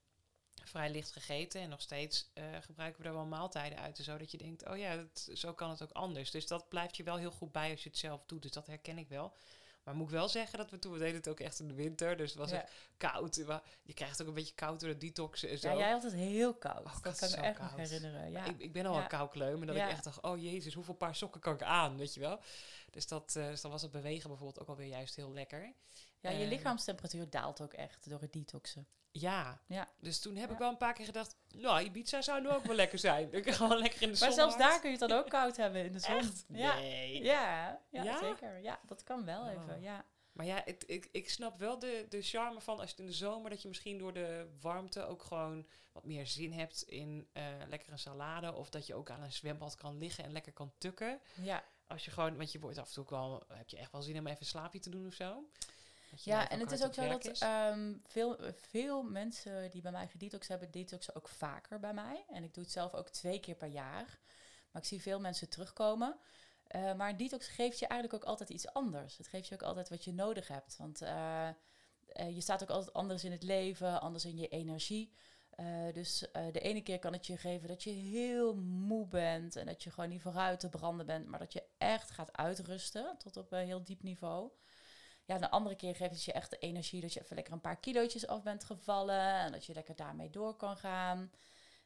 [0.63, 4.37] vrij licht gegeten en nog steeds eh, gebruiken we er wel maaltijden uit, zodat je
[4.37, 6.31] denkt, oh ja, dat, zo kan het ook anders.
[6.31, 8.41] Dus dat blijft je wel heel goed bij als je het zelf doet.
[8.41, 9.33] Dus dat herken ik wel.
[9.83, 11.73] Maar moet ik wel zeggen dat we toen, we deden het ook echt in de
[11.73, 12.61] winter, dus het was Ja.
[12.61, 13.35] echt koud.
[13.83, 15.69] Je krijgt ook een beetje koud door de detoxen en zo.
[15.69, 16.85] Ja, jij had het heel koud.
[16.85, 18.31] Oh, dat kan ik me echt nog herinneren.
[18.31, 18.45] Ja.
[18.45, 19.01] Ik, ik ben al Ja.
[19.01, 21.97] een koukleum en dat ik echt dacht, oh jezus, hoeveel paar sokken kan ik aan,
[21.97, 22.39] weet je wel.
[22.91, 25.73] Dus, dat, eh, dus dan was het bewegen bijvoorbeeld ook alweer juist heel lekker.
[26.19, 28.87] ja, je eh, lichaamstemperatuur daalt ook echt door het detoxen.
[29.19, 29.87] Ja, Ja.
[29.99, 30.53] dus toen heb Ja.
[30.53, 33.33] ik wel een paar keer gedacht, nou, Ibiza zou nu ook wel lekker zijn.
[33.33, 34.27] Ik gewoon lekker in de zon.
[34.27, 36.15] Maar zelfs daar kun je het dan ook koud hebben in de zon.
[36.17, 36.45] Echt?
[36.47, 36.75] Ja.
[36.75, 37.23] Nee.
[37.23, 38.17] Ja, ja, Ja?
[38.17, 38.59] zeker.
[38.61, 39.49] Ja, dat kan wel Oh.
[39.51, 39.81] even.
[39.81, 40.05] Ja.
[40.31, 43.05] Maar ja, het, ik, ik snap wel de, de charme van als je het in
[43.05, 47.27] de zomer, dat je misschien door de warmte ook gewoon wat meer zin hebt in
[47.33, 48.53] eh lekkere salade.
[48.53, 51.19] Of dat je ook aan een zwembad kan liggen en lekker kan tukken.
[51.41, 51.63] ja.
[51.87, 54.19] Als je gewoon, want je wordt af en toe wel, heb je echt wel zin
[54.19, 55.43] om even een slaapje te doen of zo?
[56.15, 59.91] Dat je Ja, en het is ook zo dat ehm, veel, veel mensen die bij
[59.91, 62.25] mij gedetox hebben, detoxen ook vaker bij mij.
[62.29, 64.19] En ik doe het zelf ook twee keer per jaar.
[64.71, 66.19] Maar ik zie veel mensen terugkomen.
[66.67, 69.17] Eh, maar een detox geeft je eigenlijk ook altijd iets anders.
[69.17, 70.77] Het geeft je ook altijd wat je nodig hebt.
[70.77, 71.55] Want eh, eh,
[72.33, 75.13] je staat ook altijd anders in het leven, anders in je energie.
[75.93, 79.83] Dus de ene keer kan het je geven dat je heel moe bent en dat
[79.83, 83.51] je gewoon niet vooruit te branden bent, maar dat je echt gaat uitrusten tot op
[83.51, 84.51] een heel diep niveau.
[85.25, 87.61] Ja, de andere keer geeft het je echt de energie dat je even lekker een
[87.61, 91.31] paar kilootjes af bent gevallen en dat je lekker daarmee door kan gaan.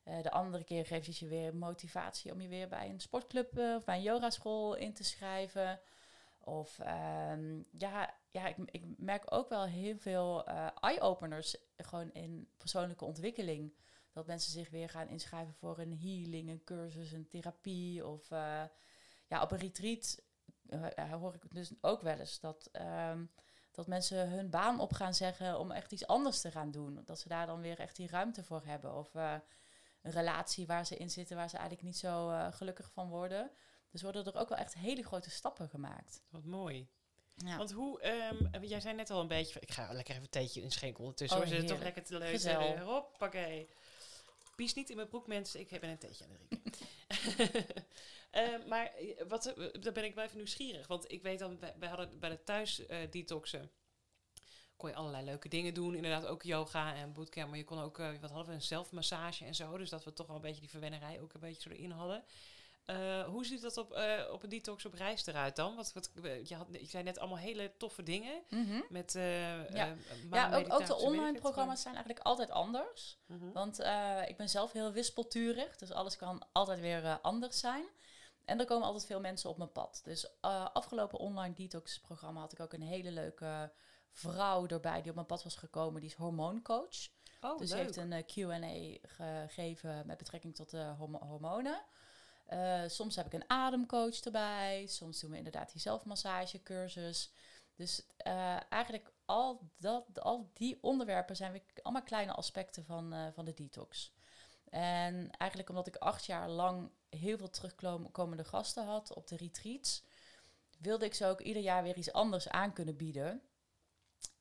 [0.03, 3.57] Eh, de andere keer geeft het je weer motivatie om je weer bij een sportclub
[3.57, 5.79] eh, of bij een yogaschool in te schrijven.
[6.39, 12.47] Of ehm, ja, ja ik, ik merk ook wel heel veel eh, eye-openers gewoon in
[12.57, 13.73] persoonlijke ontwikkeling.
[14.13, 18.07] Dat mensen zich weer gaan inschrijven voor een healing, een cursus, een therapie.
[18.07, 18.29] Of
[19.27, 20.21] ja, op een retreat
[20.69, 23.25] eh, hoor ik dus ook wel eens dat, ehm,
[23.71, 27.01] dat mensen hun baan op gaan zeggen om echt iets anders te gaan doen.
[27.05, 28.95] Dat ze daar dan weer echt die ruimte voor hebben.
[28.95, 29.35] Of eh,
[30.01, 33.51] een relatie waar ze in zitten waar ze eigenlijk niet zo eh, gelukkig van worden.
[33.89, 36.21] Dus worden er ook wel echt hele grote stappen gemaakt.
[36.29, 36.89] Wat mooi.
[37.35, 37.57] Ja.
[37.57, 40.61] Want hoe, ehm, jij zei net al een beetje, ik ga lekker even een theetje
[40.61, 41.37] inschenken ondertussen.
[41.37, 41.53] Oh, hoor.
[41.53, 42.81] Ze zitten toch lekker te lezen.
[42.81, 43.69] Hoppakee.
[44.55, 45.59] Pies niet in mijn broek, mensen.
[45.59, 47.65] Ik heb een theetje aan de drinken.
[48.29, 50.87] Eh, maar eh, wat, eh, daar ben ik wel even nieuwsgierig.
[50.87, 53.71] Want ik weet dan, wij, wij hadden bij de thuis eh, detoxen,
[54.75, 55.95] kon je allerlei leuke dingen doen.
[55.95, 57.49] Inderdaad ook yoga en bootcamp.
[57.49, 59.77] Maar je kon ook, wat hadden we, een zelfmassage en zo.
[59.77, 62.23] Dus dat we toch wel een beetje die verwennerij ook een beetje zo erin hadden.
[63.25, 63.99] Hoe ziet dat op,
[64.31, 65.75] op een detox op reis eruit dan?
[65.75, 66.09] Wat, wat,
[66.43, 68.41] je, had, je zei net allemaal hele toffe dingen.
[68.49, 68.81] Mhm.
[68.89, 69.95] Met, eh, Ja.
[70.31, 73.17] Ja, ook, ook de online programma's zijn eigenlijk altijd anders.
[73.25, 73.51] Mhm.
[73.51, 73.79] Want
[74.27, 77.85] ik ben zelf heel wispelturig, dus alles kan altijd weer anders zijn.
[78.49, 80.01] En er komen altijd veel mensen op mijn pad.
[80.03, 83.71] Dus eh, afgelopen online detox programma had ik ook een hele leuke
[84.11, 86.01] vrouw erbij die op mijn pad was gekomen.
[86.01, 87.07] Die is hormooncoach.
[87.41, 87.79] Oh, dus leuk.
[87.79, 91.81] heeft een eh, Q&A gegeven met betrekking tot de hormo- hormonen.
[92.45, 94.85] Eh, soms heb ik een ademcoach erbij.
[94.87, 97.33] Soms doen we inderdaad die zelfmassagecursus.
[97.75, 98.05] Dus
[98.69, 104.13] eigenlijk al, dat, al die onderwerpen zijn weer allemaal kleine aspecten van, van de detox.
[104.69, 110.03] En eigenlijk omdat ik acht jaar lang heel veel terugkomende gasten had op de retreats,
[110.79, 113.41] wilde ik ze ook ieder jaar weer iets anders aan kunnen bieden.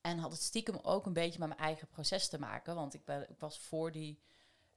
[0.01, 2.75] En had het stiekem ook een beetje met mijn eigen proces te maken.
[2.75, 4.21] Want ik, ben, ik was voor die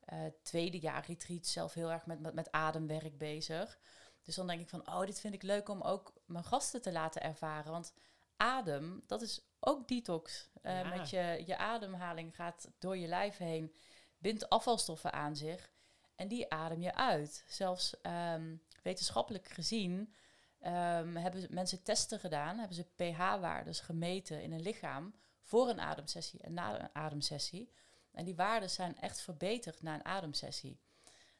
[0.01, 3.79] eh, tweede jaar retreat zelf heel erg met, met, met ademwerk bezig.
[4.23, 6.93] Dus dan denk ik van, oh, dit vind ik leuk om ook mijn gasten te
[6.93, 7.73] laten ervaren.
[7.73, 7.93] Want
[8.37, 10.51] adem, dat is ook detox.
[10.63, 10.83] Ja.
[10.83, 13.75] Met je, je ademhaling gaat door je lijf heen,
[14.23, 15.71] bindt afvalstoffen aan zich
[16.15, 17.45] en die adem je uit.
[17.49, 20.15] Zelfs ehm, wetenschappelijk gezien
[20.59, 26.41] ehm, hebben mensen testen gedaan, hebben ze pH-waardes gemeten in een lichaam voor een ademsessie
[26.41, 27.73] en na een ademsessie.
[28.13, 30.81] En die waarden zijn echt verbeterd na een ademsessie.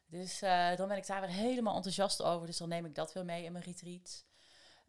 [0.05, 2.47] Dus eh, dan ben ik daar weer helemaal enthousiast over.
[2.47, 4.25] Dus dan neem ik dat weer mee in mijn retreat.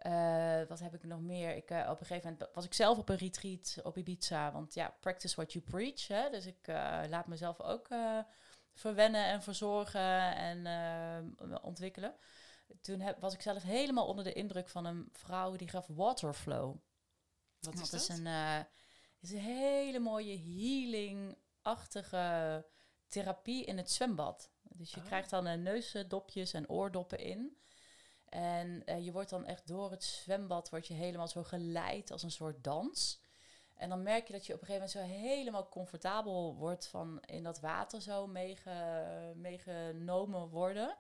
[0.05, 1.57] Eh, wat heb ik nog meer?
[1.57, 4.53] Ik, eh, op een gegeven moment was ik zelf op een retreat op Ibiza.
[4.53, 6.09] Want ja, practice what you preach.
[6.09, 6.31] Hè?
[6.31, 7.89] Dus ik eh, laat mezelf ook
[8.73, 10.67] verwennen en verzorgen en
[11.63, 12.15] ontwikkelen.
[12.81, 16.77] Toen heb, was ik zelf helemaal onder de indruk van een vrouw die gaf waterflow.
[17.61, 18.27] Wat is dat is een,
[19.21, 22.67] is een hele mooie healing-achtige
[23.09, 24.51] therapie in het zwembad.
[24.63, 25.07] Dus je Oh.
[25.07, 27.59] krijgt dan neusdopjes en oordoppen in.
[28.35, 32.23] En eh, je wordt dan echt door het zwembad word je helemaal zo geleid als
[32.23, 33.21] een soort dans.
[33.75, 37.23] En dan merk je dat je op een gegeven moment zo helemaal comfortabel wordt van
[37.27, 38.73] in dat water zo meege,
[39.37, 40.97] meegenomen worden.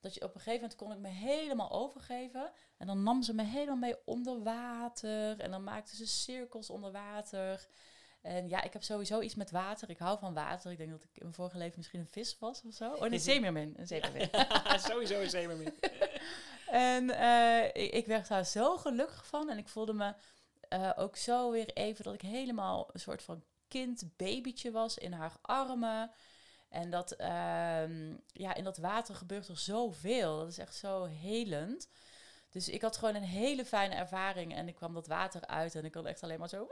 [0.00, 2.50] Dat je op een gegeven moment kon ik me helemaal overgeven.
[2.76, 5.40] En dan nam ze me helemaal mee onder water.
[5.40, 7.68] En dan maakte ze cirkels onder water.
[8.22, 9.90] En ja, ik heb sowieso iets met water.
[9.90, 10.70] Ik hou van water.
[10.70, 12.92] Ik denk dat ik in mijn vorige leven misschien een vis was of zo.
[12.92, 13.74] Oh, een zeemeermin.
[13.76, 14.28] Een zeemeermin.
[14.76, 15.74] Sowieso een zeemermin.
[16.70, 19.50] En eh, ik, ik werd daar zo gelukkig van.
[19.50, 20.14] En ik voelde me
[20.68, 25.12] eh, ook zo weer even dat ik helemaal een soort van kind, babytje was in
[25.12, 26.10] haar armen.
[26.68, 30.38] En dat, ehm, ja, in dat water gebeurt er zoveel.
[30.38, 31.88] Dat is echt zo helend.
[32.50, 34.54] Dus ik had gewoon een hele fijne ervaring.
[34.54, 36.66] En ik kwam dat water uit en ik kon echt alleen maar zo!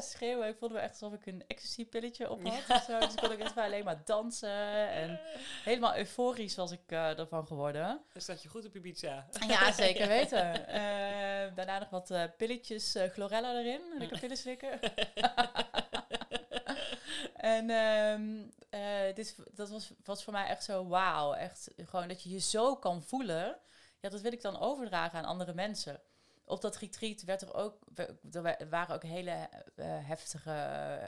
[0.00, 0.48] Schreeuwen.
[0.48, 2.76] Ik voelde me echt alsof ik een ecstasy-pilletje op had.
[2.76, 2.98] of zo.
[2.98, 4.88] Dus ik kon ook echt alleen maar dansen.
[4.90, 5.20] En
[5.64, 8.02] helemaal euforisch was ik eh, ervan geworden.
[8.12, 9.26] Dan staat je goed op Ibiza.
[9.48, 10.68] Ja, zeker weten.
[10.68, 13.80] Eh, daarna nog wat eh, pilletjes chlorella erin.
[13.98, 14.80] Lekker pillen slikken.
[17.36, 17.70] en
[18.74, 21.32] eh, dit, dat was, was voor mij echt zo wauw.
[21.34, 23.58] Echt gewoon dat je je zo kan voelen.
[24.00, 26.00] Ja, dat wil ik dan overdragen aan andere mensen.
[26.46, 27.78] Op dat retreat werd er ook,
[28.32, 30.50] er wa- waren ook hele eh, heftige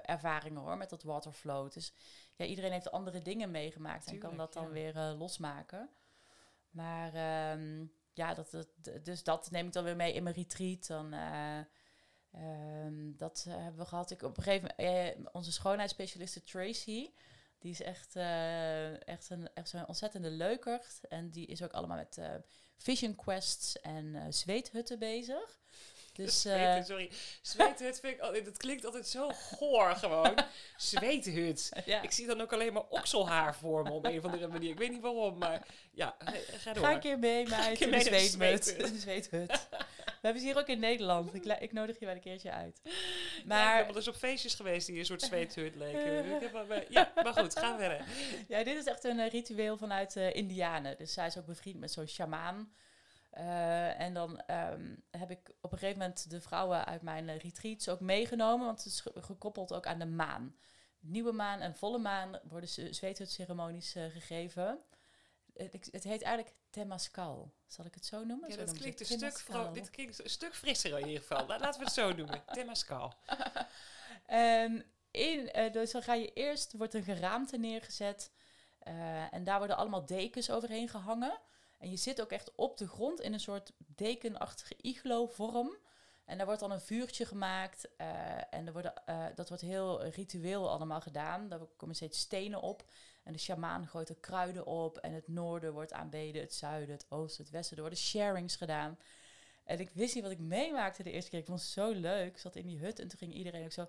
[0.02, 1.72] ervaringen hoor, met dat waterflow.
[1.72, 1.92] Dus
[2.34, 4.70] ja, iedereen heeft andere dingen meegemaakt en kan dat dan ja.
[4.70, 5.90] weer eh, losmaken.
[6.70, 8.68] Maar ehm, ja, dat, dat,
[9.04, 10.86] dus dat neem ik dan weer mee in mijn retreat.
[10.86, 11.58] Dan, eh,
[12.32, 14.10] ehm, dat eh, hebben we gehad.
[14.10, 17.10] Ik op een gegeven moment, eh, onze schoonheidsspecialiste Tracy,
[17.58, 21.00] die is echt, eh, echt, een, echt zo'n ontzettende leukert.
[21.08, 22.34] En die is ook allemaal met eh,
[22.78, 25.58] vision quests en eh, zweethutten bezig.
[26.12, 27.10] Dus eh, Zweethut, sorry.
[27.42, 30.34] Zweethut vind ik altijd, dat klinkt altijd zo goor gewoon.
[30.76, 31.70] Zweethut.
[31.84, 32.02] ja.
[32.02, 34.70] Ik zie dan ook alleen maar okselhaar voor me op een of andere manier.
[34.70, 36.16] Ik weet niet waarom, maar ja,
[36.62, 36.84] ga- door.
[36.84, 39.68] Ga een keer mee met een keer mee naar de zweethut.
[40.20, 41.34] We hebben ze hier ook in Nederland.
[41.34, 42.80] Ik, ik nodig je wel een keertje uit.
[43.44, 43.70] Maar...
[43.70, 46.24] ik ben wel eens op feestjes geweest die een soort zweethut leken.
[46.42, 48.04] Ik ja, maar goed, ga verder.
[48.48, 50.96] Ja, dit is echt een eh, ritueel vanuit eh Indianen.
[50.96, 52.72] Dus zij is ook bevriend met zo'n sjamaan.
[53.30, 57.88] Eh, en dan ehm, heb ik op een gegeven moment de vrouwen uit mijn retreats
[57.88, 58.66] ook meegenomen.
[58.66, 60.56] Want het is ge- gekoppeld ook aan de maan.
[61.00, 64.78] Nieuwe maan en volle maan worden ze- zweethutceremonies gegeven.
[65.54, 67.52] Het, ik- het heet eigenlijk Temascal.
[67.66, 68.48] Zal ik het zo noemen?
[68.48, 71.46] Ja, Zo dat klinkt een stuk, dit klinkt een stuk frisser in ieder geval.
[71.46, 72.42] La- Laten we het zo noemen.
[72.52, 73.12] Temascal.
[74.26, 78.30] En in, eh, dus dan ga je eerst, wordt een geraamte neergezet.
[78.78, 81.38] eh, en daar worden allemaal dekens overheen gehangen.
[81.78, 85.76] En je zit ook echt op de grond in een soort dekenachtige iglo-vorm.
[86.26, 87.88] En daar wordt dan een vuurtje gemaakt.
[87.96, 91.48] eh, en er worden, eh, dat wordt heel ritueel allemaal gedaan.
[91.48, 92.84] Daar komen steeds stenen op.
[93.22, 94.98] En de sjamaan gooit er kruiden op.
[94.98, 97.76] En het noorden wordt aanbeden, het zuiden, het oosten, het westen.
[97.76, 98.98] Er worden sharings gedaan.
[99.64, 101.38] En ik wist niet wat ik meemaakte de eerste keer.
[101.38, 102.26] Ik vond het zo leuk.
[102.26, 103.88] Ik zat in die hut en toen ging iedereen ook zo...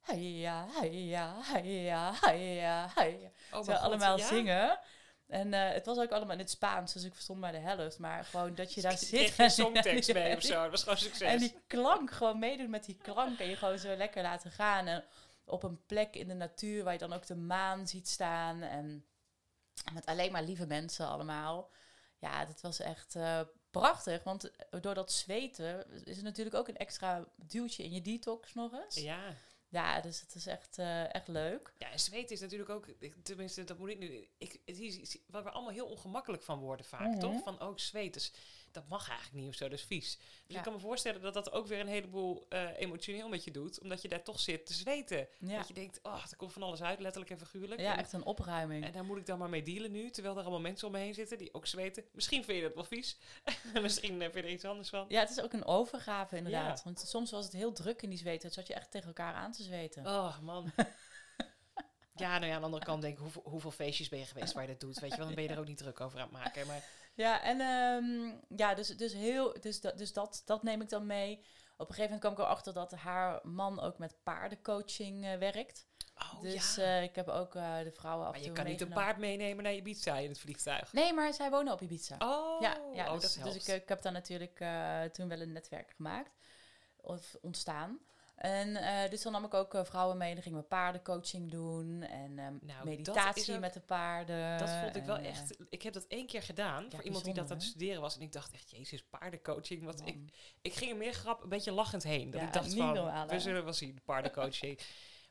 [0.00, 3.30] Heia, heia, heia, heia, heia.
[3.52, 4.26] Oh, Zo God, allemaal ja?
[4.26, 4.78] zingen.
[5.26, 7.98] En eh, het was ook allemaal in het Spaans, dus ik verstond maar de helft.
[7.98, 9.36] Maar gewoon dat je daar Kreeg zit.
[9.36, 10.62] je een songtekst mee of zo.
[10.62, 11.30] Dat was gewoon succes.
[11.32, 13.38] en die klank, gewoon meedoen met die klank.
[13.38, 14.86] En je gewoon zo lekker laten gaan.
[14.86, 15.04] En
[15.44, 18.62] op een plek in de natuur waar je dan ook de maan ziet staan.
[18.62, 19.06] En
[19.92, 21.70] met alleen maar lieve mensen allemaal.
[22.18, 24.22] Ja, dat was echt eh, prachtig.
[24.22, 28.72] Want door dat zweten is er natuurlijk ook een extra duwtje in je detox nog
[28.72, 28.94] eens.
[28.94, 29.34] Ja.
[29.74, 31.72] Ja, dus het is echt, eh, echt leuk.
[31.78, 32.86] Ja, en zweten is natuurlijk ook,
[33.22, 34.28] tenminste, dat moet ik nu.
[34.38, 37.18] Ik, het is waar we allemaal heel ongemakkelijk van worden, vaak, Mhm.
[37.18, 37.42] toch?
[37.42, 38.12] Van ook zweten.
[38.12, 38.32] Dus
[38.74, 40.16] dat mag eigenlijk niet of zo, dat is vies.
[40.16, 40.56] Dus Ja.
[40.56, 43.80] ik kan me voorstellen dat dat ook weer een heleboel eh, emotioneel met je doet,
[43.80, 45.28] omdat je daar toch zit te zweten.
[45.38, 47.80] Ja, Dat je denkt, oh, er komt van alles uit, letterlijk en figuurlijk.
[47.80, 48.84] ja en, echt een opruiming.
[48.84, 50.98] en daar moet ik dan maar mee dealen nu, terwijl er allemaal mensen om me
[50.98, 52.04] heen zitten die ook zweten.
[52.12, 53.18] Misschien vind je dat wel vies.
[53.82, 55.04] Misschien eh, vind je er iets anders van.
[55.08, 56.76] Ja, het is ook een overgave inderdaad.
[56.78, 56.84] Ja.
[56.84, 58.44] Want soms was het heel druk in die zweten.
[58.46, 60.06] Het zat je echt tegen elkaar aan te zweten.
[60.06, 60.72] Oh, man.
[62.16, 64.52] Ja, nou ja, aan de andere kant denk ik, hoeveel, hoeveel feestjes ben je geweest
[64.52, 64.98] waar je dat doet?
[65.00, 66.66] Weet je wel, dan ben je er ook niet druk over aan het maken.
[66.66, 70.88] Maar Ja, en ehm, ja, dus, dus, heel, dus, dat, dus dat, dat neem ik
[70.88, 71.44] dan mee.
[71.76, 75.86] Op een gegeven moment kwam ik erachter dat haar man ook met paardencoaching eh, werkt.
[76.14, 76.82] Oh, dus ja.
[76.82, 79.64] eh, ik heb ook eh, de vrouwen af maar je kan niet een paard meenemen
[79.64, 80.92] naar je Ibiza in het vliegtuig.
[80.92, 82.16] Nee, maar zij wonen op Ibiza.
[82.18, 84.64] Oh, ja, ja oh, dus, dat dus ik, ik heb daar natuurlijk
[85.12, 86.30] toen wel een netwerk gemaakt.
[86.96, 87.98] Of ontstaan.
[88.34, 90.34] En eh, dus dan nam ik ook eh, vrouwen mee.
[90.34, 92.02] Dan gingen we paardencoaching doen.
[92.02, 94.58] En ehm, is meditatie ook- met de paarden.
[94.58, 95.56] Dat vond ik wel en, eh, echt.
[95.68, 98.16] Ik heb dat één keer gedaan voor iemand die dat aan het studeren was.
[98.16, 99.84] En ik dacht echt, jezus, paardencoaching.
[99.84, 100.30] Want ik, man.
[100.62, 102.30] ik ging er meer grap, een beetje lachend heen.
[102.30, 104.78] Dat Ja, ik dacht niet van, we zullen wel zien, paardencoaching.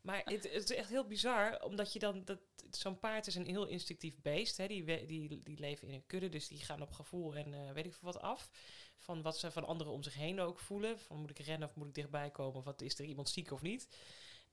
[0.04, 2.26] maar het, is echt heel bizar, omdat je dan...
[2.26, 2.40] Dat,
[2.72, 4.58] zo'n paard is een heel instinctief beest.
[4.58, 4.68] Hè?
[4.68, 7.86] Die, die, die leven in een kudde, dus die gaan op gevoel en eh, weet
[7.86, 8.50] ik veel wat af.
[8.98, 11.00] Van wat ze van anderen om zich heen ook voelen.
[11.00, 12.58] Van moet ik rennen of moet ik dichtbij komen?
[12.58, 13.88] Of wat is er iemand ziek of niet?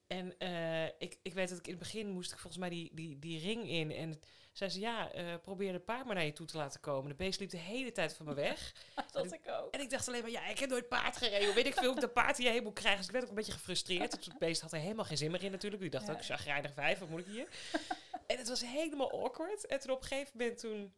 [0.06, 2.94] En eh, ik, ik weet dat ik in het begin moest ik volgens mij die,
[2.94, 3.90] die, die ring in.
[3.92, 4.20] En
[4.60, 7.10] zei ze, ja, eh, probeer de paard maar naar je toe te laten komen.
[7.10, 8.72] De beest liep de hele tijd van me weg.
[9.12, 9.74] dat ik ook.
[9.74, 11.44] En ik dacht alleen maar, ja, ik heb nooit paard gereden.
[11.44, 12.98] Hoe weet ik veel hoe ik de paard hierheen moet krijgen?
[12.98, 14.12] Dus ik werd ook een beetje gefrustreerd.
[14.12, 15.82] Het beest had er helemaal geen zin meer in natuurlijk.
[15.82, 16.12] Die dacht Ja.
[16.12, 17.48] ook, chagrijnig vijf, wat moet ik hier?
[18.26, 19.66] en het was helemaal awkward.
[19.66, 20.94] En toen op een gegeven moment toen...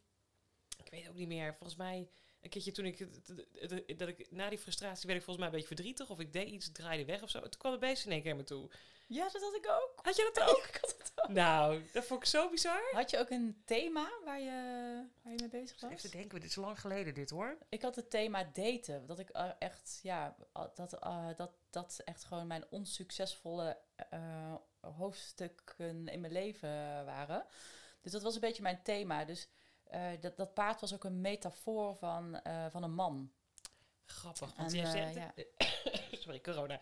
[0.84, 2.08] Ik weet ook niet meer, volgens mij...
[2.42, 3.06] Een keertje toen ik...
[3.98, 6.10] Dat ik na die frustratie werd ik volgens mij een beetje verdrietig.
[6.10, 7.40] Of ik deed iets, draaide weg of zo.
[7.40, 8.70] Toen kwam de beest in één keer naar me toe.
[9.06, 9.92] Ja, dat had ik ook.
[10.02, 10.64] Had je dat ook?
[10.66, 11.28] Ik had het ook.
[11.28, 12.82] Nou, dat vond ik zo bizar.
[12.92, 14.50] Had je ook een thema waar je,
[15.22, 15.90] waar je mee bezig was?
[15.92, 17.56] Even denken, dit is lang geleden dit hoor.
[17.68, 19.06] Ik had het thema daten.
[19.06, 23.78] Dat ik eh, echt, ja, a- dat, eh, dat, dat echt gewoon mijn onsuccesvolle
[24.10, 27.46] eh, hoofdstukken in mijn leven waren.
[28.00, 29.24] Dus dat was een beetje mijn thema.
[29.24, 29.48] Dus
[29.92, 33.32] eh, dat, dat paard was ook een metafoor van, eh, van een man.
[34.06, 35.14] Grappig, want En, jij eh, zegt...
[35.14, 35.32] ja.
[36.22, 36.80] Sorry, corona.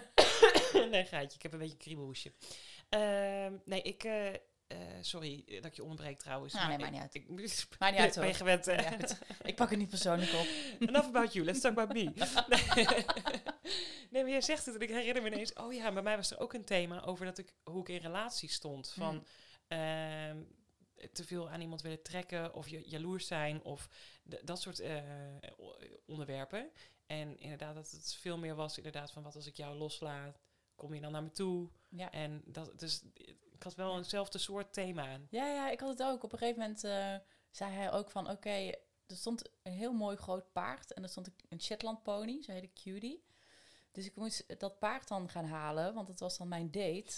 [0.90, 2.32] nee, gaatje, ik heb een beetje een kriebelhoesje.
[2.88, 4.04] Ehm, nee, ik...
[4.04, 4.34] eh,
[4.72, 6.54] eh, sorry dat ik je onderbreek trouwens.
[6.54, 7.68] Nou, nee, maar maakt ik, niet uit.
[7.70, 9.18] Ik, Maakt niet uit, ben je gewend, uit.
[9.42, 10.46] Ik pak het niet persoonlijk op.
[10.88, 12.02] Enough about you, let's talk about me.
[12.04, 12.86] nee.
[14.10, 15.52] nee, maar jij zegt het en ik herinner me ineens...
[15.52, 18.00] Oh ja, bij mij was er ook een thema over dat ik, hoe ik in
[18.00, 18.92] relatie stond.
[18.92, 19.26] Van
[19.68, 19.78] Hmm.
[19.78, 20.36] ehm,
[21.12, 23.88] te veel aan iemand willen trekken of je jaloers zijn of
[24.42, 25.02] dat soort eh,
[26.06, 26.70] onderwerpen.
[27.06, 30.40] En inderdaad dat het veel meer was inderdaad van wat als ik jou loslaat,
[30.74, 31.68] kom je dan naar me toe?
[31.88, 32.10] Ja.
[32.10, 33.02] En dat, dus
[33.52, 35.20] ik had wel eenzelfde soort thema.
[35.30, 36.22] Ja, ja, ik had het ook.
[36.22, 37.14] Op een gegeven moment eh,
[37.50, 38.70] zei hij ook van, oké,
[39.06, 42.82] er stond een heel mooi groot paard en er stond een Shetland pony, zo heette
[42.82, 43.24] Cutie.
[43.92, 47.12] Dus ik moest dat paard dan gaan halen, want dat was dan mijn date.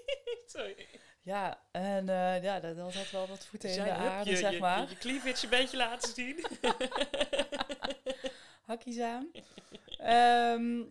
[0.46, 0.86] Sorry.
[1.24, 4.30] Ja, en eh, ja, dat, dat had wel wat voeten in Zij, de hup, aarde,
[4.30, 4.80] je, zeg je, maar.
[4.82, 6.44] Je, je cleavage een beetje laten zien.
[8.62, 9.30] Hakjes aan.
[9.98, 10.82] Ehm,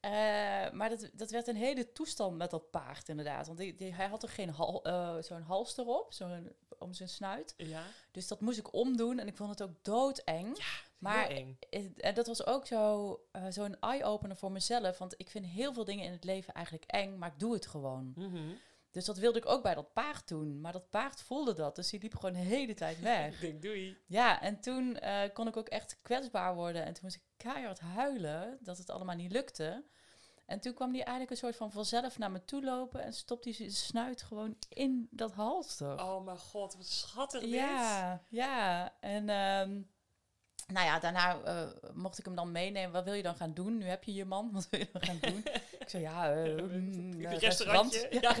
[0.00, 3.46] eh, maar dat, dat werd een hele toestand met dat paard, inderdaad.
[3.46, 7.08] Want die, die- hij had er geen hal, eh, zo'n hals erop, zo'n, om zijn
[7.08, 7.54] snuit.
[7.56, 10.56] ja, Dus dat moest ik omdoen en ik vond het ook doodeng.
[10.98, 11.58] Maar eng.
[11.70, 14.98] Eh, En dat was ook zo, eh, zo'n eye-opener voor mezelf.
[14.98, 17.66] Want ik vind heel veel dingen in het leven eigenlijk eng, maar ik doe het
[17.66, 18.12] gewoon.
[18.16, 18.42] Mhm.
[18.96, 20.60] Dus dat wilde ik ook bij dat paard doen.
[20.60, 23.34] Maar dat paard voelde dat, dus die liep gewoon de hele tijd weg.
[23.34, 23.98] Ik denk, doei.
[24.06, 26.84] ja, en toen eh, kon ik ook echt kwetsbaar worden.
[26.84, 29.84] En toen moest ik keihard huilen dat het allemaal niet lukte.
[30.46, 33.02] En toen kwam die eigenlijk een soort van vanzelf naar me toe lopen...
[33.02, 36.00] en stopte hij zijn snuit gewoon in dat halster.
[36.00, 37.50] Oh mijn god, wat schattig dit.
[37.50, 38.94] Ja, ja.
[39.00, 39.82] En ehm,
[40.66, 42.92] nou ja, daarna eh, mocht ik hem dan meenemen.
[42.92, 43.78] Wat wil je dan gaan doen?
[43.78, 44.50] Nu heb je je man.
[44.52, 45.44] Wat wil je dan gaan doen?
[45.86, 48.08] ik zei, ja, eh, mm, Een eh, restaurantje.
[48.20, 48.32] Ja,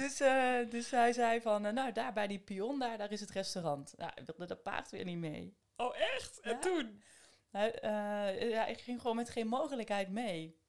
[0.00, 3.30] dus, eh, dus hij zei van, nou, daar bij die pion, daar, daar is het
[3.30, 3.94] restaurant.
[3.96, 5.56] Nou, ik wilde dat paard weer niet mee.
[5.76, 6.40] Oh echt?
[6.40, 7.02] En toen?
[7.50, 10.64] Ja, ik ging gewoon met geen mogelijkheid mee.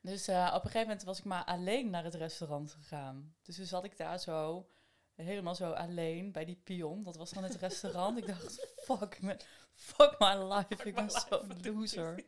[0.00, 3.34] Dus op een gegeven moment was ik maar alleen naar het restaurant gegaan.
[3.42, 4.68] Dus toen zat ik daar zo,
[5.16, 7.02] helemaal zo alleen bij die pion.
[7.02, 8.18] Dat was dan het restaurant.
[8.18, 9.38] ik dacht, fuck, ben,
[9.74, 12.24] fuck my life, ik ben zo'n loser.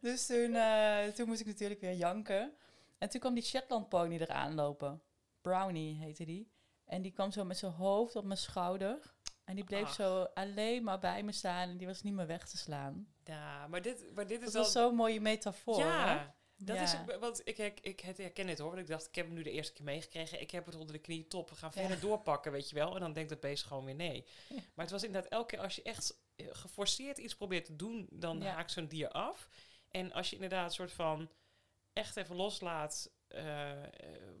[0.00, 2.52] dus toen, eh, toen moest ik natuurlijk weer janken.
[2.98, 5.02] En toen kwam die Shetland pony eraan lopen.
[5.40, 6.50] Brownie heette die.
[6.84, 9.14] En die kwam zo met zijn hoofd op mijn schouder.
[9.44, 9.94] En die bleef Ach.
[9.94, 11.68] zo alleen maar bij me staan.
[11.68, 13.08] En die was niet meer weg te slaan.
[13.24, 14.62] Ja, maar dit, maar dit is Dat wel...
[14.62, 15.78] was zo'n mooie metafoor.
[15.78, 16.34] ja?
[16.62, 16.82] Dat Ja.
[16.82, 17.18] is...
[17.20, 18.68] Want ik, ik, ik het herken dit hoor.
[18.68, 20.40] Want ik dacht, ik heb hem nu de eerste keer meegekregen.
[20.40, 21.50] Ik heb het onder de knie, top.
[21.50, 21.80] We gaan Ja.
[21.80, 22.94] verder doorpakken, weet je wel.
[22.94, 24.24] En dan denkt dat beest gewoon weer nee.
[24.48, 24.54] Ja.
[24.74, 28.06] Maar het was inderdaad elke keer als je echt eh, geforceerd iets probeert te doen,
[28.10, 29.48] dan haakt zo'n dier af.
[29.90, 31.30] En als je inderdaad een soort van
[31.92, 33.88] echt even loslaat eh, eh,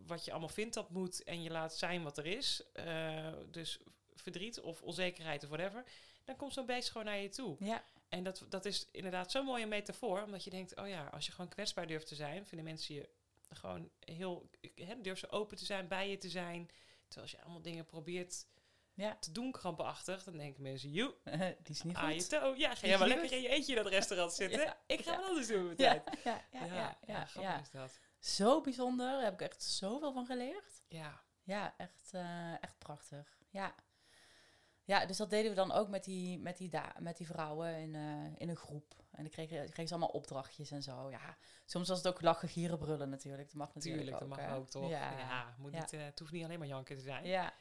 [0.06, 2.62] wat je allemaal vindt dat moet en je laat zijn wat er is,
[3.50, 3.78] dus
[4.14, 5.84] verdriet of onzekerheid of whatever,
[6.24, 7.56] dan komt zo'n beest gewoon naar je toe.
[7.58, 11.26] Ja, En dat, dat is inderdaad zo'n mooie metafoor, omdat je denkt, oh ja, als
[11.26, 13.08] je gewoon kwetsbaar durft te zijn, vinden mensen je
[13.48, 16.66] gewoon heel, hè, durf ze open te zijn, bij je te zijn,
[17.08, 18.46] terwijl als je allemaal dingen probeert
[18.94, 19.16] Ja.
[19.16, 21.14] te doen krampachtig, dan denken mensen, joe,
[21.62, 22.28] die is niet je goed.
[22.28, 22.54] toe.
[22.58, 24.60] Ja, ga jij maar lekker in je eentje in dat restaurant zitten.
[24.60, 26.18] Ja, Ik ga wat anders doen met Ja, tijd.
[26.24, 26.64] ja, ja,
[27.06, 27.60] ja, ja.
[27.60, 27.98] is dat.
[28.18, 29.06] Zo bijzonder.
[29.12, 30.82] Daar heb ik echt zoveel van geleerd.
[30.88, 33.38] Ja, Ja, echt, eh, echt prachtig.
[33.50, 33.74] Ja.
[34.90, 37.76] Ja, dus dat deden we dan ook met die, met die, da- met die vrouwen
[37.76, 38.94] in, eh, in een groep.
[39.10, 41.10] En dan kregen, kregen ze allemaal opdrachtjes en zo.
[41.10, 43.46] Ja, soms was het ook lachen, gieren, brullen natuurlijk.
[43.46, 44.36] Dat mag natuurlijk tuurlijk, dat ook.
[44.36, 44.54] mag hè.
[44.56, 44.88] ook toch?
[44.90, 45.72] Ja, Ja, moet.
[45.72, 47.24] Niet, eh, het hoeft niet alleen maar janken te zijn.
[47.26, 47.52] ja.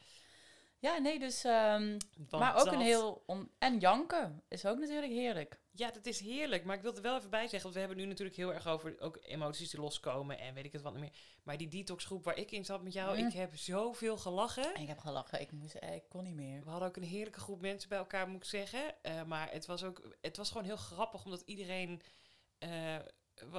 [0.79, 1.43] Ja nee, dus...
[1.43, 1.97] ehm,
[2.29, 3.23] maar ook een heel...
[3.25, 5.59] On en janken is ook natuurlijk heerlijk.
[5.71, 6.63] Ja, dat is heerlijk.
[6.63, 8.67] Maar ik wil er wel even bij zeggen, want we hebben nu natuurlijk heel erg
[8.67, 11.17] over ook emoties die loskomen en weet ik het wat niet meer.
[11.43, 13.27] Maar die detoxgroep waar ik in zat met jou, Mm.
[13.27, 14.73] ik heb zoveel gelachen.
[14.75, 15.41] En ik heb gelachen.
[15.41, 16.63] Ik, moest, eh, ik kon niet meer.
[16.63, 19.03] We hadden ook een heerlijke groep mensen bij elkaar, moet ik zeggen.
[19.03, 22.01] Eh, maar het was ook, het was gewoon heel grappig, omdat iedereen
[22.59, 22.95] eh,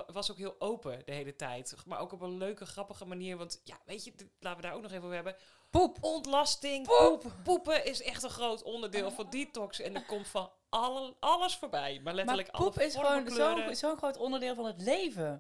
[0.06, 1.74] was ook heel open de hele tijd.
[1.86, 3.36] Maar ook op een leuke, grappige manier.
[3.36, 5.36] Want ja, weet je, laten we daar ook nog even over hebben.
[5.70, 5.96] Poep!
[6.00, 7.20] Ontlasting, Poep!
[7.20, 7.32] poep.
[7.44, 9.80] poepen is echt een groot onderdeel van detox.
[9.80, 11.94] En er komt van alle, alles voorbij.
[11.94, 15.38] Maar Maar letterlijk poep alle is gewoon zo'n zo'n groot onderdeel van het leven.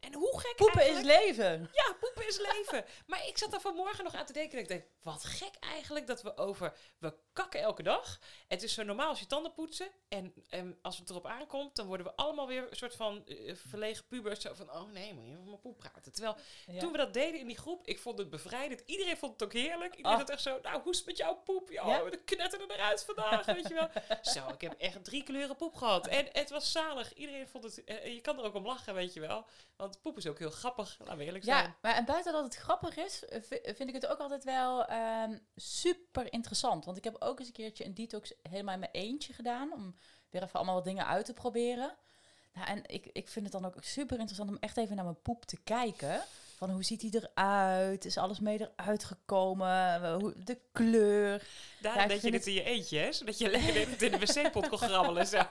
[0.00, 1.70] En hoe gek Poepen is leven.
[1.72, 2.84] Ja, poepen is leven.
[3.06, 4.56] maar ik zat daar vanmorgen nog aan te denken.
[4.56, 6.72] En ik denk, wat gek eigenlijk dat we over...
[6.98, 8.18] We kakken elke dag.
[8.48, 9.88] Het is zo normaal als je tanden poetsen.
[10.08, 13.54] En, en als het erop aankomt, dan worden we allemaal weer een soort van eh,
[13.54, 14.40] verlegen pubers.
[14.40, 16.12] Zo van, oh nee, moet je over mijn poep praten.
[16.12, 16.36] Terwijl
[16.66, 16.80] Ja.
[16.80, 18.82] toen we dat deden in die groep, ik vond het bevrijdend.
[18.86, 19.94] Iedereen vond het ook heerlijk.
[19.94, 21.70] Iedereen had echt zo, nou, hoe is het met jouw poep?
[21.70, 22.04] Ja, Ja?
[22.04, 23.88] we knetteren eruit vandaag, weet je wel.
[24.34, 26.06] Zo, ik heb echt drie kleuren poep gehad.
[26.06, 27.14] En het was zalig.
[27.14, 29.46] Iedereen vond het, eh, je kan er ook om lachen, weet je wel.
[29.76, 31.64] Want poep is ook heel grappig, laten we eerlijk zijn.
[31.64, 34.44] Ja, maar en buiten dat het grappig is, eh, vi- vind ik het ook altijd
[34.44, 36.84] wel ehm, super interessant.
[36.84, 39.72] Want ik heb ook eens een keertje een detox helemaal in mijn eentje gedaan.
[39.72, 39.96] Om
[40.30, 41.96] weer even allemaal wat dingen uit te proberen.
[42.54, 45.22] Nou, en ik, ik vind het dan ook super interessant om echt even naar mijn
[45.22, 46.22] poep te kijken.
[46.60, 48.04] Van hoe ziet hij eruit?
[48.04, 50.44] Is alles mee eruit gekomen?
[50.44, 51.46] De kleur.
[51.80, 53.12] Daarom Ja, deed je dit in je eentje, hè?
[53.12, 55.26] Zodat je lekker in de wc-pot kon grabbelen.
[55.26, 55.40] Zo.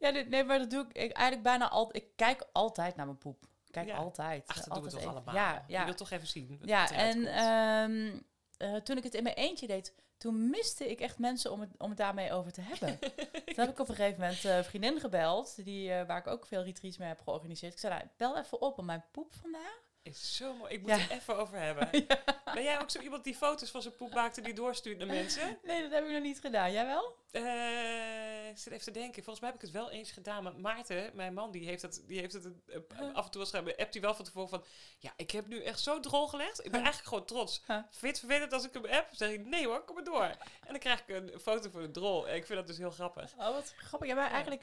[0.00, 2.02] Ja, dit- nee, maar dat doe ik, ik eigenlijk bijna altijd.
[2.04, 3.42] Ik kijk altijd naar mijn poep.
[3.66, 3.96] Ik Kijk Ja.
[3.96, 4.42] altijd.
[4.46, 5.14] Ach, dat doen we altijd toch even.
[5.14, 5.34] allemaal.
[5.34, 5.78] Ja, ja.
[5.78, 8.18] Je wilt toch even zien Ja, en ehm,
[8.56, 11.70] eh, toen ik het in mijn eentje deed, toen miste ik echt mensen om het,
[11.78, 12.98] om het daarmee over te hebben.
[13.54, 16.26] toen heb ik op een gegeven moment eh, een vriendin gebeld, die, eh, waar ik
[16.26, 17.72] ook veel retreats mee heb georganiseerd.
[17.72, 19.84] Ik zei, nou, bel even op om mijn poep vandaag.
[20.06, 20.72] Is zo mooi.
[20.72, 20.96] Ik moet Ja.
[20.98, 21.90] er even over hebben.
[22.54, 25.06] Ben jij ook zo iemand die foto's van zijn poep maakt en die doorstuurt naar
[25.06, 25.58] mensen?
[25.62, 26.72] Nee, dat heb ik nog niet gedaan.
[26.72, 27.16] Jij wel?
[27.30, 29.14] Eh, ik zit even te denken.
[29.22, 30.42] Volgens mij heb ik het wel eens gedaan.
[30.42, 32.78] Maar Maarten, mijn man, die heeft het, die heeft het eh,
[33.12, 33.76] af en toe wel schrijven.
[33.76, 34.64] Appt hij wel van tevoren van...
[34.98, 36.64] Ja, ik heb nu echt zo drol gelegd.
[36.64, 37.62] Ik ben eigenlijk gewoon trots.
[37.66, 37.76] Huh.
[37.90, 39.08] Vind het vervelend als ik hem app?
[39.12, 40.22] zeg ik, nee hoor, kom maar door.
[40.66, 42.28] En dan krijg ik een foto van de drol.
[42.28, 43.32] En ik vind dat dus heel grappig.
[43.38, 44.08] Oh, wat grappig.
[44.08, 44.58] Ja, maar Ja.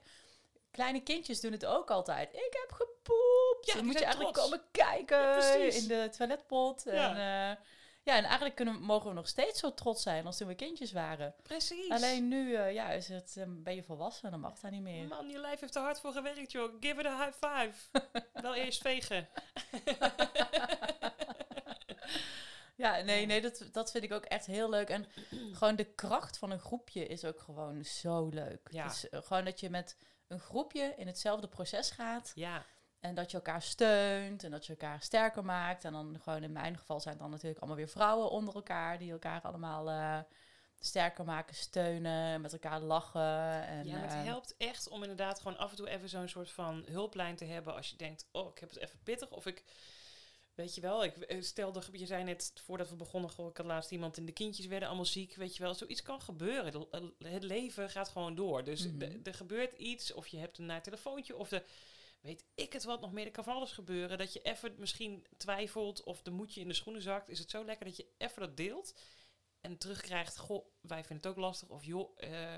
[0.73, 2.33] Kleine kindjes doen het ook altijd.
[2.33, 3.65] Ik heb gepoept.
[3.65, 4.49] Ja, dan moet je eigenlijk trots.
[4.49, 6.83] komen kijken Ja, in de toiletpot.
[6.85, 7.09] Ja.
[7.09, 7.63] En, eh,
[8.03, 10.91] ja, en eigenlijk kunnen, mogen we nog steeds zo trots zijn als toen we kindjes
[10.91, 11.35] waren.
[11.43, 11.89] Precies.
[11.89, 14.81] Alleen nu eh, ja, is het, eh, ben je volwassen en dan mag dat niet
[14.81, 15.07] meer.
[15.07, 16.73] Man, je lijf heeft er hard voor gewerkt, joh.
[16.79, 18.01] Give it a high five.
[18.41, 19.27] wel eerst vegen.
[22.75, 24.89] Ja, nee, nee dat, dat vind ik ook echt heel leuk.
[24.89, 25.05] En
[25.51, 28.67] gewoon de kracht van een groepje is ook gewoon zo leuk.
[28.71, 28.87] Ja.
[28.87, 29.97] Dus gewoon dat je met
[30.27, 32.31] een groepje in hetzelfde proces gaat.
[32.35, 32.65] Ja,
[32.99, 35.83] En dat je elkaar steunt en dat je elkaar sterker maakt.
[35.83, 38.97] En dan gewoon in mijn geval zijn het dan natuurlijk allemaal weer vrouwen onder elkaar.
[38.97, 40.19] Die elkaar allemaal eh,
[40.79, 43.65] sterker maken, steunen, met elkaar lachen.
[43.67, 46.27] En, ja maar eh, het helpt echt om inderdaad gewoon af en toe even zo'n
[46.27, 47.75] soort van hulplijn te hebben.
[47.75, 49.29] Als je denkt, oh, ik heb het even pittig.
[49.29, 49.63] Of ik,
[50.55, 53.65] weet je wel, ik eh, stelde, je zei net voordat we begonnen, goh, ik had
[53.65, 55.35] laatst iemand en de kindjes werden allemaal ziek.
[55.35, 56.71] Weet je wel, zoiets kan gebeuren.
[56.71, 58.63] De- Het leven gaat gewoon door.
[58.63, 59.17] Dus Mhm.
[59.23, 61.63] er gebeurt iets, of je hebt een naar telefoontje, of de,
[62.21, 63.25] weet ik het wat nog meer.
[63.25, 64.17] Er kan van alles gebeuren.
[64.17, 67.29] Dat je even misschien twijfelt of de moedje in de schoenen zakt.
[67.29, 68.93] Is het zo lekker dat je even dat deelt
[69.61, 71.69] en terugkrijgt, goh, wij vinden het ook lastig.
[71.69, 72.53] Of joh, eh,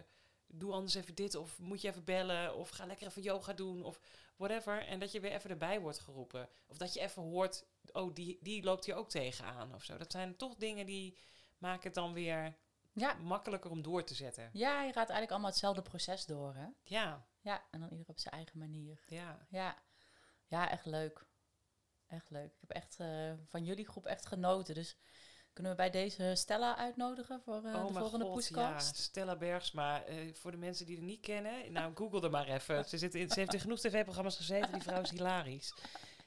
[0.48, 1.36] doe anders even dit.
[1.36, 2.56] Of moet je even bellen.
[2.56, 3.84] Of ga lekker even yoga doen.
[3.84, 4.00] Of
[4.36, 4.86] whatever.
[4.86, 6.50] En dat je weer even erbij wordt geroepen.
[6.68, 9.73] Of dat je even hoort, oh, die, die loopt hier ook tegenaan.
[9.73, 9.97] Of zo.
[9.97, 11.17] Dat zijn toch dingen die
[11.57, 12.55] maken het dan weer
[12.93, 13.13] ja.
[13.13, 14.49] makkelijker om door te zetten.
[14.53, 16.67] ja, je gaat eigenlijk allemaal hetzelfde proces door, hè?
[16.83, 19.03] Ja, Ja, en dan ieder op zijn eigen manier.
[19.07, 19.47] ja.
[19.49, 19.83] Ja,
[20.47, 21.25] ja echt leuk.
[22.07, 22.51] Echt leuk.
[22.53, 24.75] Ik heb echt eh, van jullie groep echt genoten.
[24.75, 24.97] Dus
[25.53, 28.55] kunnen we bij deze Stella uitnodigen voor oh de volgende god, ja.
[28.55, 28.95] podcast?
[28.95, 30.03] Stella Bergsma.
[30.03, 32.86] eh, voor de mensen die er niet kennen, nou, google er maar even.
[32.89, 34.71] Ze, zit in, ze heeft in genoeg tv-programma's gezeten.
[34.71, 35.73] Die vrouw is hilarisch.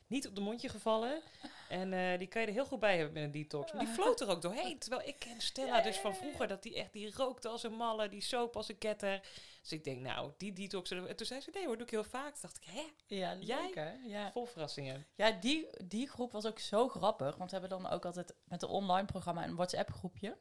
[0.09, 1.23] Niet op de mondje gevallen.
[1.69, 3.73] En eh, die kan je er heel goed bij hebben met een detox.
[3.73, 4.79] Maar die floot er ook doorheen.
[4.79, 6.49] Terwijl ik ken Stella dus van vroeger.
[6.49, 8.09] Dat die echt, die rookte als een malle.
[8.09, 9.21] Die soap als een ketter.
[9.61, 10.91] Dus ik denk, nou, die detox.
[10.91, 12.33] En toen zei ze, nee hoor, doe ik heel vaak.
[12.33, 13.15] Toen dacht ik, hè?
[13.17, 13.99] Ja, Jij?
[14.05, 15.07] Ja, Vol verrassingen.
[15.15, 17.37] ja die, die groep was ook zo grappig.
[17.37, 20.37] Want we hebben dan ook altijd met een online programma een WhatsApp groepje.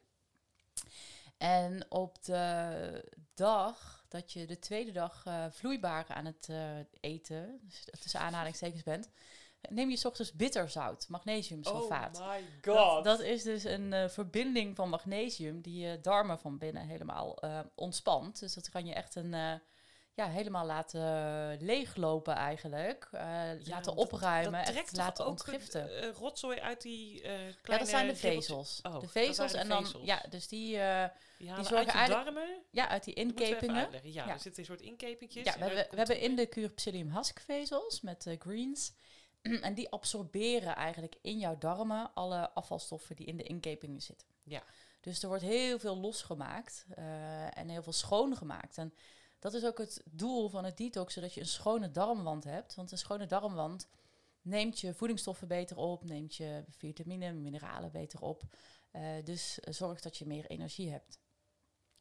[1.38, 7.60] En op de dag dat je de tweede dag uh, vloeibaar aan het uh, eten,
[7.62, 9.10] dus tussen aanhalingstekens bent,
[9.60, 12.20] neem je s ochtends bitterzout, magnesiumsulfaat.
[12.20, 12.74] Oh my god.
[12.74, 17.38] Dat, dat is dus een uh, verbinding van magnesium die je darmen van binnen helemaal
[17.74, 18.40] ontspant.
[18.40, 19.60] Dus dat kan je echt een
[20.14, 21.02] ja, helemaal laten
[21.60, 23.08] leeglopen eigenlijk.
[23.12, 24.52] Ja, laten opruimen.
[24.52, 26.12] Dat, dat echt laten ontgiften.
[26.12, 27.56] Rotzooi uit die kleine...
[27.62, 28.80] Ja, dat zijn de vezels.
[28.82, 29.86] Oh, de vezels en dan...
[30.02, 30.78] Ja, dus die...
[31.38, 32.62] die, die zorgen uit darmen?
[32.70, 33.88] Ja, uit die inkepingen.
[33.92, 35.44] Ja, ja, er zitten een soort inkepingjes.
[35.44, 38.96] Ja, we, hebben, we hebben in de Curpsilium huskvezels met de greens.
[39.62, 44.28] en die absorberen eigenlijk in jouw darmen alle afvalstoffen die in de inkepingen zitten.
[44.42, 44.62] Ja.
[45.00, 46.86] Dus er wordt heel veel losgemaakt
[47.50, 48.78] en heel veel schoongemaakt.
[48.78, 48.94] En
[49.38, 52.74] dat is ook het doel van het detox, zodat je een schone darmwand hebt.
[52.74, 53.88] Want een schone darmwand
[54.42, 58.42] neemt je voedingsstoffen beter op, neemt je vitamine, mineralen beter op.
[58.92, 61.18] Uh, dus zorgt dat je meer energie hebt.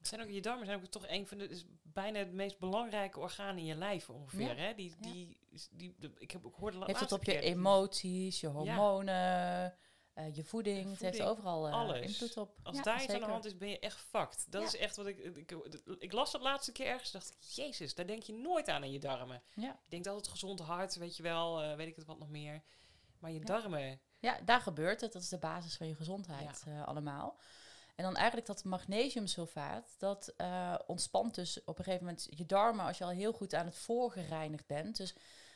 [0.08, 3.20] Zijn ook, je darmen zijn ook toch een van de, is bijna het meest belangrijke
[3.20, 4.58] orgaan in je lijf ongeveer.
[4.58, 4.74] Hè?
[4.74, 5.38] Die, die,
[5.72, 9.78] die, die, ik heb ook hoorde Heeft het op je emoties, je hormonen, ja.
[10.16, 12.58] Uh, je voeding, het heeft overal uh, invloed op.
[12.64, 14.46] Als daar iets aan de hand is, ben je echt fucked.
[14.50, 15.52] Dat is echt wat ik, ik,
[16.00, 16.14] ik...
[16.14, 17.38] las dat laatste keer ergens dacht ik...
[17.40, 19.42] Jezus, daar denk je nooit aan in je darmen.
[19.56, 19.80] Ja.
[19.84, 22.64] Je denkt altijd gezond hart, weet je wel, uh, weet ik het wat nog meer.
[23.20, 24.02] Maar je darmen...
[24.20, 25.14] Ja, daar gebeurt het.
[25.14, 27.40] Dat is de basis van je gezondheid allemaal.
[27.98, 30.34] En dan eigenlijk dat magnesiumsulfaat, dat
[30.86, 32.86] ontspant dus op een gegeven moment je darmen...
[32.86, 34.98] als je al heel goed aan het voorgereinigd bent.
[34.98, 35.16] Dus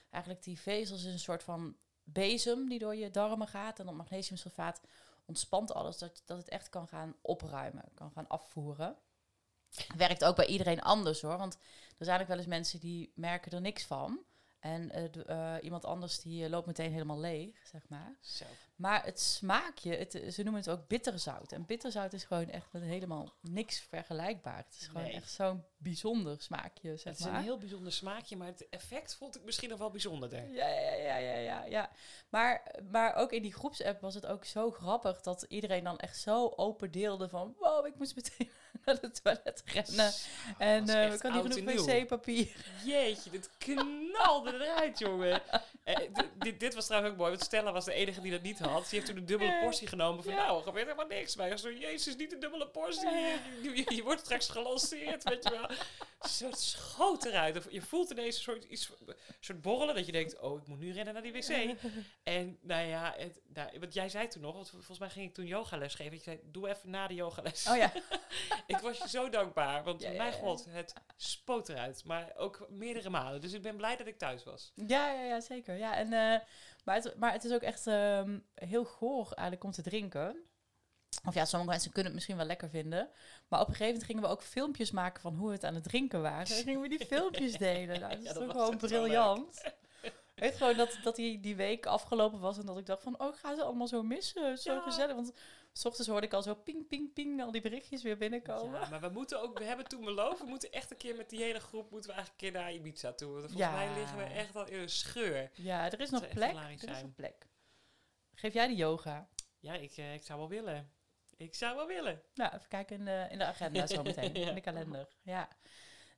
[0.10, 3.80] eigenlijk die vezels is een soort van bezem die door je darmen gaat.
[3.80, 4.82] En dat magnesiumsulfaat
[5.26, 8.98] ontspant alles, dat, dat het echt kan gaan opruimen, kan gaan afvoeren.
[9.98, 11.38] Werkt ook bij iedereen anders hoor.
[11.38, 14.20] Want er zijn eigenlijk wel eens mensen die merken er niks van.
[14.60, 14.92] En
[15.30, 18.18] uh, iemand anders die loopt meteen helemaal leeg, zeg maar.
[18.22, 18.46] Zo.
[18.82, 21.52] Maar het smaakje, het, ze noemen het ook bitterzout.
[21.52, 24.58] En bitterzout is gewoon echt met helemaal niks vergelijkbaar.
[24.58, 25.14] Het is gewoon Nee.
[25.14, 27.36] echt zo'n bijzonder smaakje, zeg Het is maar.
[27.36, 30.52] een heel bijzonder smaakje, maar het effect vond ik misschien nog wel bijzonderder.
[30.52, 31.90] Ja, ja, ja, ja, ja, ja.
[32.30, 36.18] Maar, maar ook in die groepsapp was het ook zo grappig dat iedereen dan echt
[36.20, 37.56] zo open deelde van...
[37.60, 38.50] Wow, ik moest meteen
[38.86, 40.12] naar het toilet rennen.
[40.58, 42.66] En was eh ik had niet genoeg wc-papier.
[42.86, 45.42] Jeetje, dit knalde eruit, jongen.
[45.84, 45.98] Eh,
[46.40, 48.71] dit, dit was trouwens ook mooi, want Stella was de enige die dat niet had.
[48.80, 51.36] Die heeft toen een dubbele portie genomen van, nou, er gebeurt helemaal niks.
[51.36, 53.10] Ik zo, jezus, niet een dubbele portie.
[53.10, 53.40] Je,
[53.76, 55.68] je- je wordt straks gelanceerd, weet je wel.
[56.30, 57.66] Zo, het schoot eruit.
[57.70, 60.80] Je voelt ineens een soort, iets, een soort borrelen, dat je denkt, oh, ik moet
[60.80, 61.76] nu rennen naar die wc.
[62.24, 65.34] En nou ja, het, nou, wat jij zei toen nog, want volgens mij ging ik
[65.34, 66.14] toen yogales geven.
[66.14, 67.68] Je zei, doe even na de yogales.
[67.68, 67.92] Oh ja.
[68.68, 72.04] Ik was je zo dankbaar, want Ja, mijn god, het spoot eruit.
[72.06, 73.42] Maar ook meerdere malen.
[73.42, 74.72] Dus ik ben blij dat ik thuis was.
[74.76, 75.76] Ja, ja, ja, zeker.
[75.78, 76.40] Ja, en, eh,
[76.84, 80.36] maar, het, maar het is ook echt ehm, heel goor eigenlijk om te drinken.
[81.26, 83.10] Of ja, sommige mensen kunnen het misschien wel lekker vinden.
[83.48, 85.76] Maar op een gegeven moment gingen we ook filmpjes maken van hoe we het aan
[85.76, 86.56] het drinken waren.
[86.56, 88.00] En gingen we die filmpjes delen.
[88.00, 89.62] Nou, dat is Ja, dat toch gewoon briljant.
[90.36, 93.28] Weet gewoon dat, dat die, die week afgelopen was en dat ik dacht van, oh,
[93.28, 94.58] ik ga ze allemaal zo missen.
[94.58, 94.82] Zo Ja.
[94.82, 95.16] gezellig.
[95.16, 95.34] Want
[95.74, 98.80] s ochtends hoorde ik al zo ping, ping, ping, al die berichtjes weer binnenkomen.
[98.80, 101.30] Ja, maar we moeten ook, we hebben toen beloofd, we moeten echt een keer met
[101.30, 103.32] die hele groep, moeten we eigenlijk een keer naar Ibiza toe.
[103.32, 103.76] Want Volgens Ja.
[103.76, 105.52] mij liggen we echt al in een scheur.
[105.54, 106.54] Ja, er is nog plek.
[106.56, 107.48] Er is nog plek.
[108.34, 109.30] Geef jij de yoga?
[109.60, 110.92] Ja, ik, eh, ik zou wel willen.
[111.38, 112.22] Ik zou wel willen.
[112.34, 114.48] Nou, even kijken in de, in de agenda zo meteen, Ja.
[114.50, 115.08] in de kalender.
[115.22, 115.50] Ja.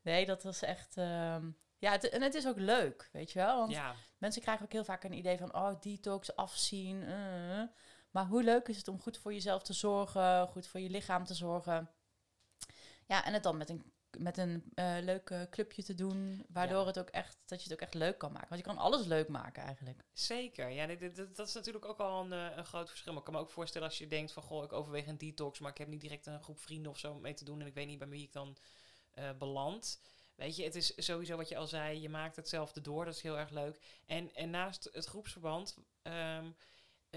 [0.02, 0.98] Nee, dat was echt...
[0.98, 3.58] ehm, ja, het, en het is ook leuk, weet je wel?
[3.58, 5.56] Want Ja, mensen krijgen ook heel vaak een idee van...
[5.56, 7.04] Oh, detox, afzien.
[7.04, 7.62] eh.
[8.14, 11.26] Maar hoe leuk is het om goed voor jezelf te zorgen, goed voor je lichaam
[11.26, 11.90] te zorgen.
[13.08, 16.80] Ja, en het dan met een, met een eh, leuk eh, clubje te doen, waardoor
[16.82, 16.86] Ja.
[16.86, 18.50] het ook echt, dat je het ook echt leuk kan maken.
[18.50, 20.04] Want je kan alles leuk maken eigenlijk.
[20.14, 20.70] zeker.
[20.70, 23.12] Ja, dit- dat is natuurlijk ook al een, eh, een groot verschil.
[23.12, 25.60] Maar ik kan me ook voorstellen als je denkt van, goh, ik overweeg een detox,
[25.60, 27.74] maar ik heb niet direct een groep vrienden of zo mee te doen en ik
[27.74, 28.58] weet niet bij wie ik dan
[29.38, 30.02] beland.
[30.36, 33.22] Weet je, het is sowieso wat je al zei, je maakt hetzelfde door, dat is
[33.22, 33.80] heel erg leuk.
[34.06, 36.52] En, en naast het groepsverband, ehm, eh,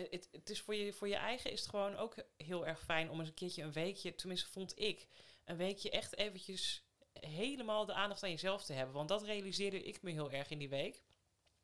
[0.01, 3.11] het, het is voor je, voor je eigen is het gewoon ook heel erg fijn
[3.11, 5.07] om eens een keertje een weekje, tenminste vond ik,
[5.44, 6.84] een weekje echt eventjes
[7.20, 8.94] helemaal de aandacht aan jezelf te hebben.
[8.94, 11.03] Want dat realiseerde ik me heel erg in die week.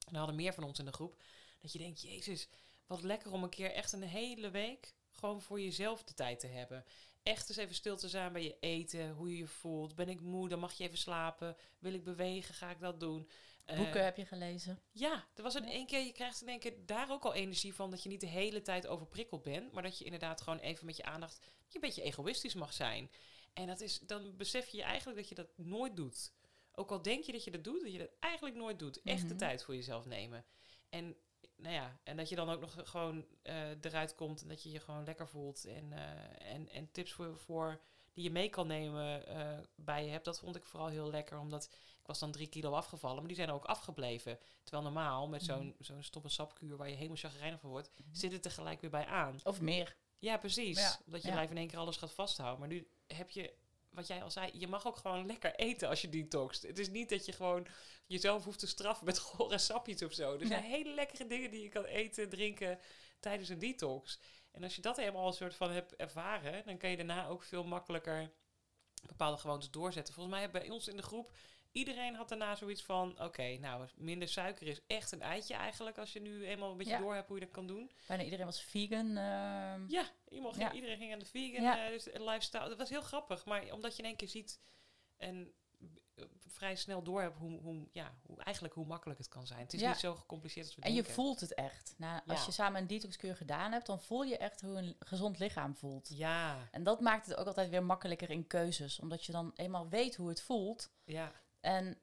[0.06, 1.22] En er hadden meer van ons in de groep.
[1.60, 2.48] Dat je denkt, jezus,
[2.86, 6.46] wat lekker om een keer echt een hele week gewoon voor jezelf de tijd te
[6.46, 6.84] hebben.
[7.22, 9.94] Echt eens even stil te zijn bij je eten, hoe je je voelt.
[9.94, 11.56] Ben ik moe, dan mag je even slapen.
[11.78, 13.28] Wil ik bewegen, ga ik dat doen.
[13.64, 14.82] Eh, Boeken heb je gelezen?
[14.90, 17.74] ja, er was in één keer, je krijgt in één keer daar ook al energie
[17.74, 20.86] van dat je niet de hele tijd overprikkeld bent, maar dat je inderdaad gewoon even
[20.86, 21.38] met je aandacht,
[21.68, 23.10] je een beetje egoïstisch mag zijn.
[23.52, 26.32] En dat is, dan besef je eigenlijk dat je dat nooit doet.
[26.74, 29.02] Ook al denk je dat je dat doet, dat je dat eigenlijk nooit doet.
[29.02, 29.36] Echt de Mhm.
[29.36, 30.44] tijd voor jezelf nemen.
[30.88, 31.16] En,
[31.56, 34.70] nou ja, en dat je dan ook nog gewoon eh, eruit komt en dat je
[34.70, 35.64] je gewoon lekker voelt.
[35.64, 37.80] En, eh, en, en tips voor, voor
[38.12, 39.24] die je mee kan nemen
[39.74, 40.24] bij je hebt.
[40.24, 41.70] Dat vond ik vooral heel lekker, omdat
[42.02, 44.38] ik was dan drie kilo afgevallen, maar die zijn ook afgebleven.
[44.62, 45.82] Terwijl normaal met zo'n Mhm.
[45.84, 49.06] zo'n stop- en sapkuur waar je helemaal chagrijnig van wordt, zit het tegelijk weer bij
[49.06, 49.40] aan.
[49.44, 49.96] Of meer.
[50.18, 50.78] Ja, precies.
[50.78, 51.34] Ja, Dat je ja.
[51.34, 52.58] lijf in één keer alles gaat vasthouden.
[52.60, 53.54] Maar nu heb je,
[53.90, 56.62] wat jij al zei, je mag ook gewoon lekker eten als je detoxt.
[56.62, 57.66] Het is niet dat je gewoon
[58.06, 60.38] jezelf hoeft te straffen met gore sapjes of zo.
[60.38, 60.70] Er zijn Nee.
[60.70, 62.78] hele lekkere dingen die je kan eten, drinken
[63.20, 64.18] tijdens een detox.
[64.50, 67.42] En als je dat helemaal een soort van hebt ervaren, dan kan je daarna ook
[67.42, 68.32] veel makkelijker
[69.06, 70.14] bepaalde gewoontes doorzetten.
[70.14, 71.32] Volgens mij bij ons in de groep,
[71.72, 76.12] iedereen had daarna zoiets van, oké, nou, minder suiker is echt een eitje eigenlijk, als
[76.12, 76.98] je nu eenmaal een beetje Ja.
[76.98, 77.90] door hebt hoe je dat kan doen.
[78.06, 79.16] Bijna iedereen was vegan.
[79.16, 80.72] ehm, Ja, iemand ging, Ja.
[80.74, 81.84] iedereen ging aan de vegan Ja.
[81.84, 82.68] eh, dus lifestyle.
[82.68, 84.60] Dat was heel grappig, maar omdat je in één keer ziet
[85.16, 85.52] en
[86.46, 89.60] vrij snel door hebt hoe, hoe, ja, hoe, eigenlijk hoe makkelijk het kan zijn.
[89.60, 91.14] Het is niet zo gecompliceerd als we En je denken.
[91.14, 91.94] voelt het echt.
[91.98, 95.38] Nou, als je samen een detoxkuur gedaan hebt, dan voel je echt hoe een gezond
[95.38, 96.08] lichaam voelt.
[96.14, 99.00] Ja, En dat maakt het ook altijd weer makkelijker in keuzes.
[99.00, 100.90] Omdat je dan eenmaal weet hoe het voelt.
[101.04, 101.98] ja, En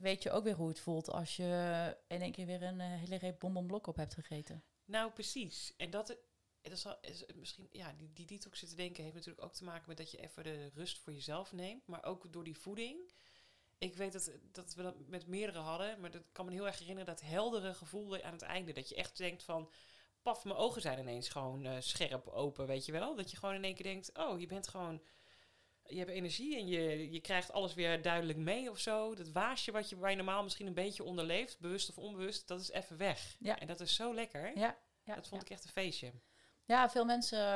[0.00, 2.86] weet je ook weer hoe het voelt als je in één keer weer een eh,
[2.86, 4.64] hele reep bonbonblok op hebt gegeten.
[4.84, 5.74] nou precies.
[5.76, 6.16] En dat,
[6.62, 9.84] dat is, is misschien, ja, die, die detox zitten denken heeft natuurlijk ook te maken
[9.88, 11.86] met dat je even de rust voor jezelf neemt.
[11.86, 13.12] Maar ook door die voeding.
[13.78, 16.78] Ik weet dat, dat we dat met meerdere hadden, maar dat kan me heel erg
[16.78, 18.72] herinneren, dat heldere gevoel aan het einde.
[18.72, 19.70] Dat je echt denkt van,
[20.22, 23.16] paf, mijn ogen zijn ineens gewoon eh, scherp open, weet je wel?
[23.16, 25.02] Dat je gewoon in één keer denkt, oh, je bent gewoon,
[25.86, 29.14] je hebt energie en je, je krijgt alles weer duidelijk mee of zo.
[29.14, 32.48] Dat waasje wat je, waar je normaal misschien een beetje onder leeft, bewust of onbewust,
[32.48, 33.36] dat is even weg.
[33.38, 33.58] Ja.
[33.58, 34.58] En dat is zo lekker.
[34.58, 35.46] Ja, ja, dat vond ja.
[35.46, 36.12] ik echt een feestje.
[36.64, 37.46] Ja, veel mensen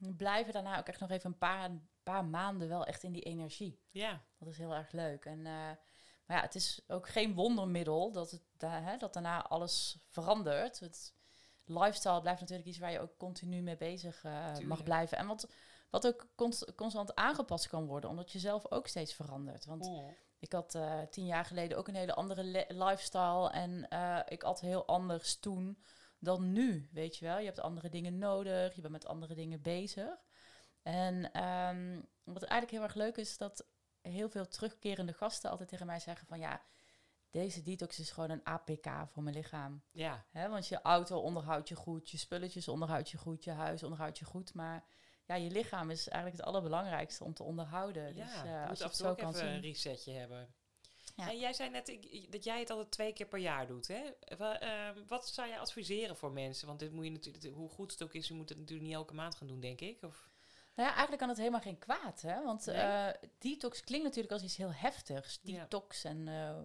[0.00, 1.70] ehm, blijven daarna ook echt nog even een paar,
[2.02, 3.80] paar maanden wel echt in die energie.
[3.90, 5.24] Ja, Dat is heel erg leuk.
[5.24, 5.70] En, eh,
[6.26, 10.80] maar ja, het is ook geen wondermiddel dat, het, da- hè, dat daarna alles verandert.
[10.80, 11.14] Het
[11.64, 15.18] lifestyle blijft natuurlijk iets waar je ook continu mee bezig eh, mag blijven.
[15.18, 15.48] En wat,
[15.94, 19.64] wat ook const- constant aangepast kan worden, omdat je zelf ook steeds verandert.
[19.64, 19.86] Want
[20.38, 23.50] ik had eh, tien jaar geleden ook een hele andere le- lifestyle.
[23.50, 25.82] En eh, ik at heel anders toen
[26.18, 27.38] dan nu, weet je wel.
[27.38, 30.24] Je hebt andere dingen nodig, je bent met andere dingen bezig.
[30.82, 33.66] En ehm, wat eigenlijk heel erg leuk is, dat
[34.00, 36.38] heel veel terugkerende gasten altijd tegen mij zeggen van...
[36.38, 36.62] ja,
[37.30, 39.82] deze detox is gewoon een APK voor mijn lichaam.
[40.32, 40.48] ja?
[40.48, 44.24] Want je auto onderhoudt je goed, je spulletjes onderhoudt je goed, je huis onderhoudt je
[44.24, 44.54] goed.
[44.54, 44.84] Maar
[45.26, 48.14] ja, je lichaam is eigenlijk het allerbelangrijkste om te onderhouden.
[48.14, 48.24] ja.
[48.24, 50.12] dus je moet als je af het en toe zo ook kan even een resetje
[50.12, 50.54] hebben.
[51.16, 51.28] Ja.
[51.30, 53.88] En jij zei net ik, dat jij het altijd twee keer per jaar doet.
[53.88, 54.02] Hè?
[54.20, 56.66] Ehm, wat zou jij adviseren voor mensen?
[56.66, 58.96] Want dit moet je natuurlijk, hoe goed het ook is, je moet het natuurlijk niet
[58.96, 60.02] elke maand gaan doen, denk ik.
[60.02, 60.28] Of,
[60.74, 62.42] Nou ja, eigenlijk kan het helemaal geen kwaad, hè?
[62.42, 62.76] Want Nee?
[62.76, 65.38] eh, detox klinkt natuurlijk als iets heel heftigs.
[65.42, 65.60] Ja.
[65.60, 66.28] Detox en...
[66.28, 66.56] eh,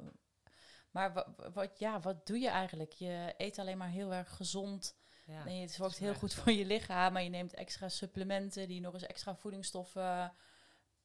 [0.92, 2.92] maar wa- wa- wat, ja, wat doe je eigenlijk?
[2.94, 4.96] Je eet alleen maar heel erg gezond.
[5.30, 7.14] Ja, je dat zorgt heel goed voor je lichaam.
[7.14, 10.34] Maar je neemt extra supplementen die nog eens extra voedingsstoffen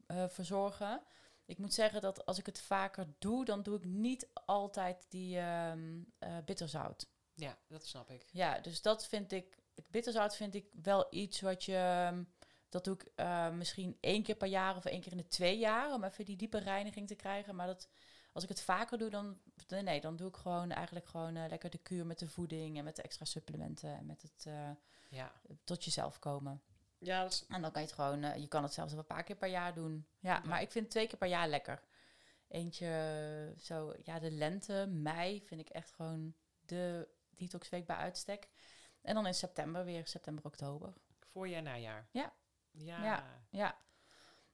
[0.07, 1.03] eh, verzorgen.
[1.47, 5.39] Ik moet zeggen dat als ik het vaker doe, dan doe ik niet altijd die
[5.39, 7.07] ehm eh, bitterzout.
[7.35, 8.25] Ja, dat snap ik.
[8.31, 9.59] Ja, dus dat vind ik.
[9.75, 11.77] Het bitterzout vind ik wel iets wat je.
[11.77, 12.25] ehm,
[12.69, 15.59] Dat doe ik eh, misschien één keer per jaar of één keer in de twee
[15.59, 15.93] jaar.
[15.93, 17.55] Om even die diepe reiniging te krijgen.
[17.57, 17.89] Maar dat,
[18.35, 19.39] als ik het vaker doe, dan.
[19.69, 22.85] Nee, dan doe ik gewoon eigenlijk gewoon eh, lekker de kuur met de voeding en
[22.85, 23.97] met de extra supplementen.
[23.97, 24.71] En met het eh,
[25.09, 25.33] Ja,
[25.65, 26.63] tot jezelf komen.
[26.99, 28.23] ja dat is, En dan kan je het gewoon.
[28.23, 30.07] eh, je kan het zelfs wel een paar keer per jaar doen.
[30.19, 30.49] Ja, Ja.
[30.49, 31.83] maar ik vind twee keer per jaar lekker.
[32.49, 33.95] Eentje zo.
[34.03, 38.49] Ja, de lente, mei vind ik echt gewoon de detoxweek bij uitstek.
[39.03, 40.93] En dan in september weer, september, oktober.
[41.19, 42.09] voorjaar, najaar.
[42.11, 42.33] Ja.
[42.71, 43.25] Ja, Ja.
[43.51, 43.77] Ja.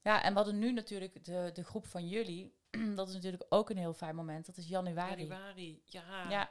[0.02, 2.58] Ja, en we hadden nu natuurlijk de, de groep van jullie.
[2.96, 4.46] dat is natuurlijk ook een heel fijn moment.
[4.46, 5.26] Dat is januari.
[5.26, 5.82] januari.
[5.84, 6.30] Ja.
[6.30, 6.50] Ja,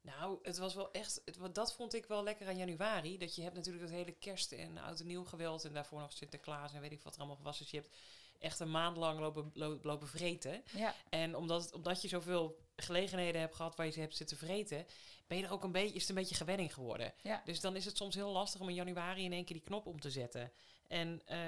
[0.00, 3.18] Nou, het was wel echt, het, dat vond ik wel lekker aan januari.
[3.18, 5.64] Dat je hebt natuurlijk dat hele kerst en oud en nieuw geweld.
[5.64, 7.58] En daarvoor nog Sinterklaas en weet ik wat er allemaal was.
[7.58, 7.96] Dus je hebt
[8.38, 10.62] echt een maand lang lopen, lo- lopen vreten.
[10.72, 14.86] ja, En omdat, omdat je zoveel gelegenheden hebt gehad waar je ze hebt zitten vreten,
[15.26, 17.14] ben je er ook een beetje, is het een beetje gewenning geworden.
[17.22, 17.42] Ja.
[17.44, 19.86] Dus dan is het soms heel lastig om in januari in één keer die knop
[19.86, 20.52] om te zetten.
[20.88, 21.38] En eh,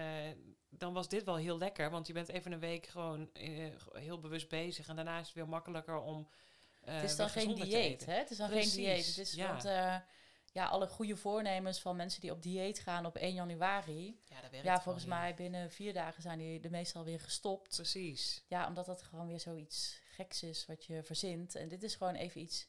[0.69, 4.19] dan was dit wel heel lekker, want je bent even een week gewoon eh, heel
[4.21, 4.89] bewust bezig.
[4.89, 6.29] En daarna is het weer makkelijker om.
[6.85, 8.15] eh, het is dan geen dieet, hè?
[8.15, 9.07] Het is dan Precies, geen dieet.
[9.07, 9.49] Het is ja.
[9.49, 9.63] want
[10.53, 14.21] ja, alle goede voornemens van mensen die op dieet gaan op 1 januari.
[14.25, 17.75] Ja, dat werkt Ja, volgens mij binnen vier dagen zijn die de meestal weer gestopt.
[17.77, 18.45] Precies.
[18.49, 21.55] Ja, omdat dat gewoon weer zoiets geks is wat je verzint.
[21.55, 22.67] En dit is gewoon even iets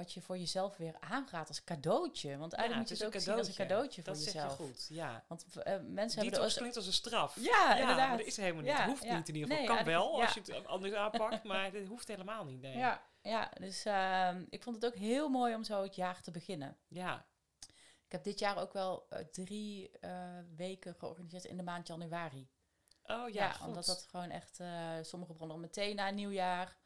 [0.00, 2.36] wat je voor jezelf weer aangaat als cadeautje.
[2.38, 4.50] Want eigenlijk Ja, moet je het ook zien als een cadeautje voor dat jezelf.
[4.50, 5.24] zeg je goed, ja.
[5.28, 6.56] Want eh, mensen hebben Detox ook...
[6.58, 7.36] klinkt als een straf.
[7.36, 8.08] Ja, Ja, inderdaad.
[8.08, 8.70] maar dat is helemaal niet.
[8.70, 9.66] Ja, hoeft niet in ieder geval.
[9.66, 12.60] Nee, kan wel als je het anders aanpakt, maar het hoeft helemaal niet.
[12.60, 12.76] Nee.
[12.76, 16.30] Ja, ja, dus ehm, ik vond het ook heel mooi om zo het jaar te
[16.30, 16.76] beginnen.
[16.88, 17.28] ja.
[18.04, 22.48] Ik heb dit jaar ook wel eh, drie eh, weken georganiseerd in de maand januari.
[23.02, 24.60] Oh ja, Ja, omdat dat gewoon echt,
[25.02, 26.76] sommige begonnen meteen na nieuwjaar,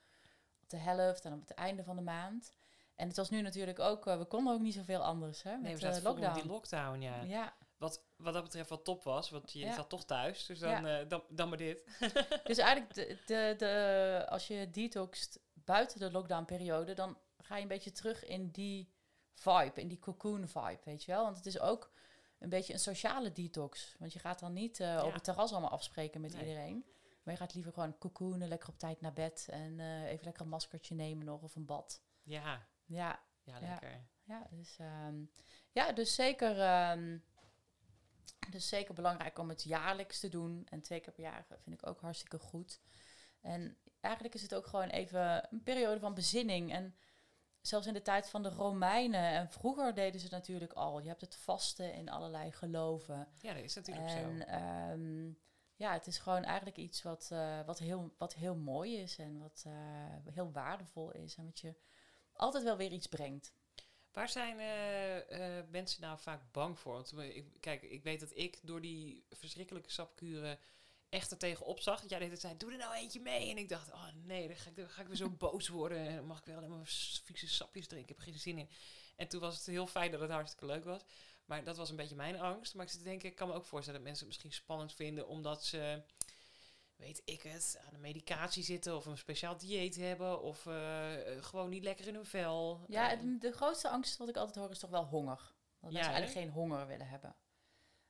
[0.63, 2.53] op de helft en op het einde van de maand.
[2.95, 5.63] En het was nu natuurlijk ook, eh, we konden ook niet zoveel anders hè, met
[5.63, 6.35] nee, we zaten in lockdown.
[6.35, 7.23] die lockdown, ja.
[7.23, 9.75] ja, Wat, wat dat betreft wat top was, want je Ja.
[9.75, 10.47] zat toch thuis.
[10.47, 11.85] Dus dan, eh, dan, dan maar dit.
[12.45, 17.69] dus eigenlijk de, de, de, als je detoxt buiten de lockdown-periode, dan ga je een
[17.69, 18.93] beetje terug in die
[19.35, 21.23] vibe, in die cocoon vibe, weet je wel.
[21.25, 21.93] Want het is ook
[22.39, 23.95] een beetje een sociale detox.
[23.99, 25.13] Want je gaat dan niet eh, op Ja.
[25.15, 26.41] het terras allemaal afspreken met Nee.
[26.43, 26.85] iedereen.
[27.23, 30.49] Maar je gaat liever gewoon cocoonen, lekker op tijd naar bed en even lekker een
[30.49, 32.03] maskertje nemen nog of een bad.
[32.23, 34.07] Ja, Ja, ja, lekker.
[34.23, 35.25] ja, dus, ehm,
[35.73, 37.19] ja, dus zeker, ehm,
[38.51, 40.67] dus zeker belangrijk om het jaarlijks te doen.
[40.71, 42.81] En twee keer per jaar vind ik ook hartstikke goed.
[43.41, 46.73] En eigenlijk is het ook gewoon even een periode van bezinning.
[46.73, 46.97] En
[47.61, 51.01] zelfs in de tijd van de Romeinen en vroeger deden ze het natuurlijk al.
[51.01, 53.29] Je hebt het vasten in allerlei geloven.
[53.41, 54.45] Ja, dat is natuurlijk En zo.
[54.45, 55.33] ehm,
[55.77, 59.39] ja, het is gewoon eigenlijk iets wat, eh, wat, heel, wat heel mooi is en
[59.39, 61.37] wat eh, heel waardevol is.
[61.37, 61.75] En wat je
[62.37, 63.53] altijd wel weer iets brengt.
[64.13, 66.93] Waar zijn eh, eh, mensen nou vaak bang voor?
[66.95, 70.59] Want ik, kijk, ik weet dat ik door die verschrikkelijke sapkuren
[71.09, 72.01] echt er tegen opzag.
[72.01, 73.51] Dat jij de hele tijd zei, doe er nou eentje mee.
[73.51, 75.99] En ik dacht, oh nee, dan ga ik, dan ga ik weer zo boos worden.
[75.99, 78.11] En dan mag ik wel alleen maar s- vieze sapjes drinken.
[78.11, 78.69] Ik heb geen zin in.
[79.17, 81.01] En toen was het heel fijn dat het hartstikke leuk was.
[81.45, 82.75] Maar dat was een beetje mijn angst.
[82.75, 84.95] Maar ik zit te denken, ik kan me ook voorstellen dat mensen het misschien spannend
[84.95, 85.29] vinden.
[85.29, 86.03] Omdat ze,
[86.97, 88.97] weet ik het, aan de medicatie zitten.
[88.97, 90.43] Of een speciaal dieet hebben.
[90.43, 92.85] Of eh, eh, gewoon niet lekker in hun vel.
[92.89, 95.37] Ja, het- de grootste angst wat ik altijd hoor is toch wel honger.
[95.81, 97.37] Dat Ja, mensen eigenlijk geen honger willen hebben.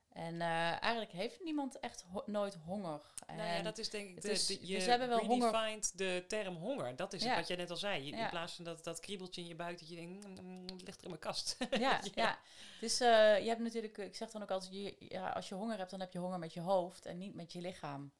[0.09, 3.01] En eh, eigenlijk heeft niemand echt ho- nooit honger.
[3.27, 5.19] Nou ja, En dat is denk ik de, is- de, dus je ze hebben wel
[5.25, 6.95] honger- de term honger.
[6.95, 8.03] Dat is het wat jij net al zei.
[8.05, 8.23] Je, Ja.
[8.23, 10.81] In plaats van dat, dat kriebeltje in je buik dat je denkt, "Mm, mm, het
[10.81, 11.57] ligt er in mijn kast.
[11.79, 12.39] ja, Ja.
[12.79, 15.89] Dus je hebt natuurlijk, ik zeg dan ook altijd, je, ja, als je honger hebt,
[15.91, 18.11] dan heb je honger met je hoofd en niet met je lichaam.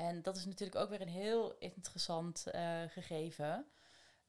[0.00, 3.66] En dat is natuurlijk ook weer een heel interessant eh, gegeven.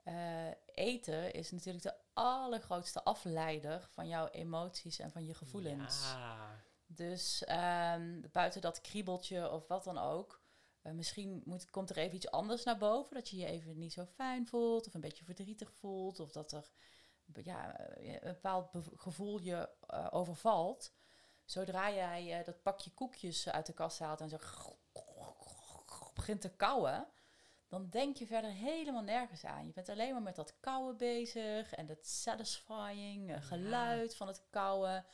[0.03, 6.11] Eh, eten is natuurlijk de allergrootste afleider van jouw emoties en van je gevoelens.
[6.11, 6.63] Ja.
[6.86, 10.41] Dus ehm, buiten dat kriebeltje of wat dan ook.
[10.82, 13.15] eh, misschien moet, komt er even iets anders naar boven.
[13.15, 14.88] Dat je je even niet zo fijn voelt.
[14.88, 16.19] Of een beetje verdrietig voelt.
[16.19, 16.69] Of dat er
[17.43, 19.69] ja, een bepaald gevoel je
[20.09, 20.93] overvalt.
[21.45, 24.38] Zodra jij dat pakje koekjes uit de kast haalt en zo
[26.36, 27.07] begint te kauwen.
[27.67, 29.65] Dan denk je verder helemaal nergens aan.
[29.67, 31.73] Je bent alleen maar met dat kauwen bezig.
[31.73, 33.39] En dat satisfying eh, Ja.
[33.41, 35.05] geluid van het kauwen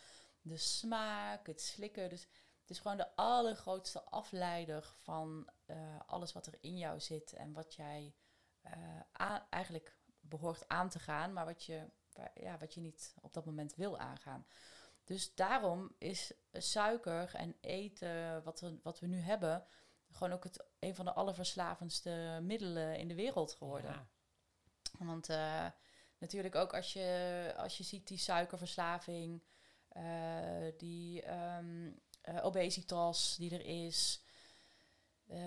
[0.41, 2.09] de smaak, het slikken.
[2.09, 2.21] Dus
[2.61, 7.53] het is gewoon de allergrootste afleider van eh, alles wat er in jou zit en
[7.53, 8.15] wat jij
[8.61, 13.33] eh, eigenlijk behoort aan te gaan, maar wat je, waar- ja, wat je niet op
[13.33, 14.47] dat moment wil aangaan.
[15.03, 19.65] Dus daarom is suiker en eten, wat we, wat we nu hebben,
[20.11, 23.91] gewoon ook het, een van de allerverslavendste middelen in de wereld geworden.
[23.91, 24.07] Ja.
[24.99, 25.65] Want eh,
[26.17, 29.43] natuurlijk ook als je, als je ziet die suikerverslaving,
[29.87, 34.21] eh, die ehm, eh, obesitas die er is.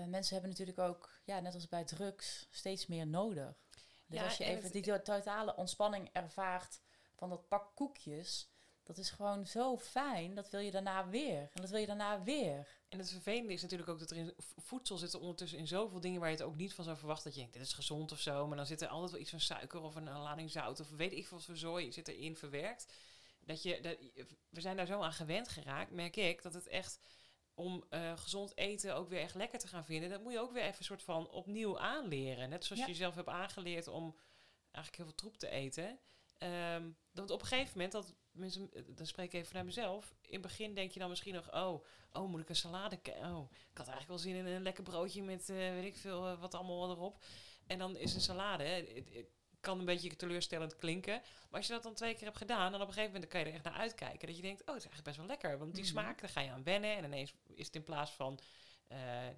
[0.07, 3.55] Mensen hebben natuurlijk ook, ja, net als bij drugs, steeds meer nodig.
[4.05, 6.81] Dus Ja, als je en even die to- totale ontspanning ervaart
[7.15, 8.51] van dat pak koekjes,
[8.83, 10.35] dat is gewoon zo fijn.
[10.35, 11.39] Dat wil je daarna weer.
[11.41, 12.80] En dat wil je daarna weer.
[12.91, 16.19] En het vervelende is natuurlijk ook dat er in voedsel zitten ondertussen in zoveel dingen
[16.19, 17.23] waar je het ook niet van zou verwachten.
[17.25, 18.47] Dat je denkt, dit is gezond of zo.
[18.47, 20.89] Maar dan zit er altijd wel iets van suiker of een, een lading zout of
[20.89, 22.93] weet ik veel wat voor zooi zit erin verwerkt.
[23.39, 23.97] Dat je, dat,
[24.49, 26.99] we zijn daar zo aan gewend geraakt, merk ik, dat het echt
[27.53, 30.51] om eh, gezond eten ook weer echt lekker te gaan vinden, dat moet je ook
[30.51, 32.49] weer even een soort van opnieuw aanleren.
[32.49, 32.87] Net zoals Ja.
[32.87, 34.17] je jezelf hebt aangeleerd om
[34.71, 35.99] eigenlijk heel veel troep te eten.
[36.37, 40.13] Ehm, dat op een gegeven moment, dat mensen, eh, dan spreek ik even naar mezelf.
[40.21, 42.95] In het begin denk je dan misschien nog, oh, oh moet ik een salade?
[43.05, 46.27] Oh, ik had eigenlijk wel zin in een lekker broodje met, eh, weet ik veel,
[46.27, 47.23] eh, wat allemaal erop.
[47.67, 49.25] En dan is een salade, het,
[49.59, 51.21] kan een beetje teleurstellend klinken.
[51.49, 53.39] Maar als je dat dan twee keer hebt gedaan, dan op een gegeven moment kan
[53.39, 54.27] je er echt naar uitkijken.
[54.27, 55.57] Dat je denkt, oh, het is eigenlijk best wel lekker.
[55.57, 55.91] Want die Mhm.
[55.91, 56.95] smaak, daar ga je aan wennen.
[56.97, 58.39] En ineens is het in plaats van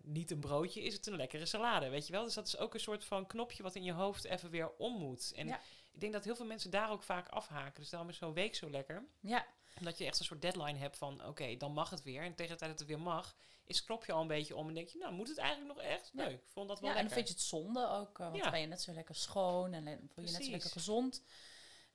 [0.02, 2.24] niet een broodje, is het een lekkere salade, weet je wel?
[2.24, 4.94] Dus dat is ook een soort van knopje wat in je hoofd even weer om
[4.98, 5.32] moet.
[5.36, 5.60] En Ja.
[5.94, 7.82] Ik denk dat heel veel mensen daar ook vaak afhaken.
[7.82, 9.06] Dus daarom is zo'n week zo lekker.
[9.20, 9.46] Ja,
[9.80, 12.22] Omdat je echt een soort deadline hebt van, oké, dan mag het weer.
[12.24, 13.36] En tegen de tijd dat het weer mag,
[13.66, 14.68] is het knopje al een beetje om.
[14.68, 16.10] En denk je, nou, moet het eigenlijk nog echt?
[16.14, 16.24] Ja.
[16.26, 18.20] Nee, ik vond dat wel ja en dan vind je het zonde ook.
[18.20, 18.50] eh, want Ja.
[18.52, 21.24] ben je net zo lekker schoon en voel je net zo lekker gezond.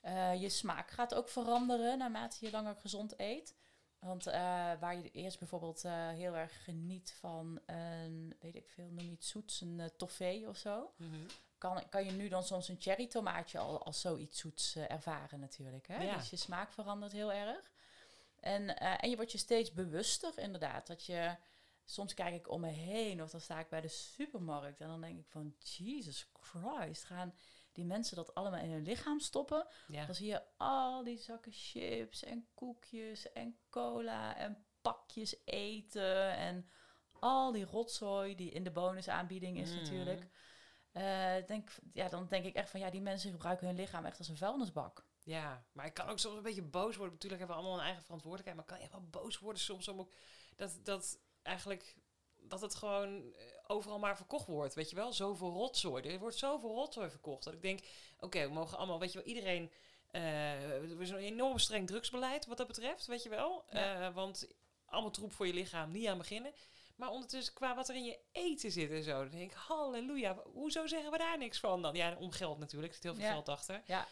[0.00, 3.54] Eh, je smaak gaat ook veranderen naarmate je langer gezond eet.
[3.98, 4.32] Want eh,
[4.80, 5.82] waar je eerst bijvoorbeeld
[6.12, 10.48] heel erg geniet van een, weet ik veel, noem je het zoets, een uh, toffee
[10.48, 10.92] of zo.
[10.96, 11.26] Mhm.
[11.58, 15.40] Kan, kan je nu dan soms een cherry tomaatje al als zoiets zoets eh, ervaren
[15.40, 15.86] natuurlijk.
[15.88, 16.02] Hè?
[16.02, 16.16] Ja.
[16.16, 17.70] Dus je smaak verandert heel erg.
[18.40, 20.86] En, eh, en je wordt je steeds bewuster inderdaad.
[20.86, 21.36] Dat je
[21.84, 25.00] soms kijk ik om me heen of dan sta ik bij de supermarkt en dan
[25.00, 27.34] denk ik van Jesus Christ, gaan
[27.72, 29.66] die mensen dat allemaal in hun lichaam stoppen?
[29.88, 30.04] Ja.
[30.06, 36.70] Dan zie je al die zakken chips en koekjes en cola en pakjes eten en
[37.20, 39.76] al die rotzooi die in de bonusaanbieding is Mm.
[39.76, 40.26] natuurlijk.
[40.92, 44.18] Eh, denk, ja, dan denk ik echt van ja, die mensen gebruiken hun lichaam echt
[44.18, 45.04] als een vuilnisbak.
[45.22, 47.14] Ja, maar ik kan ook soms een beetje boos worden.
[47.14, 48.56] Natuurlijk hebben we allemaal een eigen verantwoordelijkheid.
[48.56, 50.12] Maar kan je wel boos worden soms om ook
[50.56, 51.96] dat, dat eigenlijk
[52.40, 54.74] dat het gewoon eh, overal maar verkocht wordt.
[54.74, 56.02] Weet je wel, zoveel rotzooi.
[56.02, 57.44] Er wordt zoveel rotzooi verkocht.
[57.44, 57.80] Dat ik denk,
[58.20, 59.72] oké, we mogen allemaal, weet je wel, iedereen.
[60.10, 63.64] eh er is een enorm streng drugsbeleid wat dat betreft, weet je wel.
[63.70, 64.12] Ja.
[64.12, 64.48] Want
[64.84, 66.52] allemaal troep voor je lichaam, niet aan beginnen.
[66.98, 70.36] Maar ondertussen, qua wat er in je eten zit en zo, dan denk ik, halleluja,
[70.52, 71.94] hoezo zeggen we daar niks van dan?
[71.94, 73.32] Ja, om geld natuurlijk, er zit heel veel Ja.
[73.32, 73.82] geld achter.
[73.84, 74.06] Ja,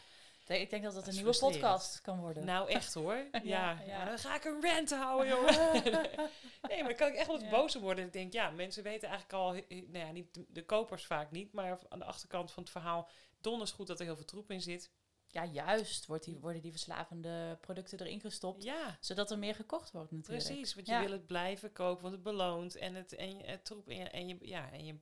[0.47, 2.45] ik denk- dat Dat een nieuwe podcast kan worden.
[2.45, 3.25] Nou, echt hoor.
[3.43, 5.83] ja, Ja, dan ga ik een rant houden, jongen.
[6.69, 7.49] nee, maar dan kan ik echt wel eens Ja.
[7.49, 8.05] boos worden.
[8.05, 11.31] Ik denk, ja, mensen weten eigenlijk al, eh, nou ja, niet de, de kopers vaak
[11.31, 13.09] niet, maar aan de achterkant van het verhaal
[13.41, 14.91] donders goed dat er heel veel troep in zit.
[15.37, 19.91] Ja, juist wordt die, worden die verslavende producten erin gestopt, Ja, zodat er meer gekocht
[19.91, 20.45] wordt natuurlijk.
[20.45, 20.73] precies.
[20.75, 20.99] Want je Ja.
[20.99, 24.03] wil het blijven kopen, want het beloont en het, en je, het troep en je,
[24.09, 24.99] en je, ja, en je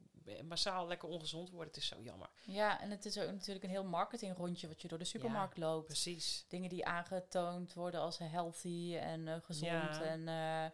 [0.48, 1.76] massaal lekker ongezond wordt.
[1.76, 2.30] Het is zo jammer.
[2.46, 5.86] Ja, en het is ook natuurlijk een heel marketingrondje wat je door de supermarkt loopt.
[5.86, 6.46] Precies.
[6.48, 9.96] Dingen die aangetoond worden als healthy en eh, gezond.
[9.96, 10.02] Ja.
[10.02, 10.72] En eh,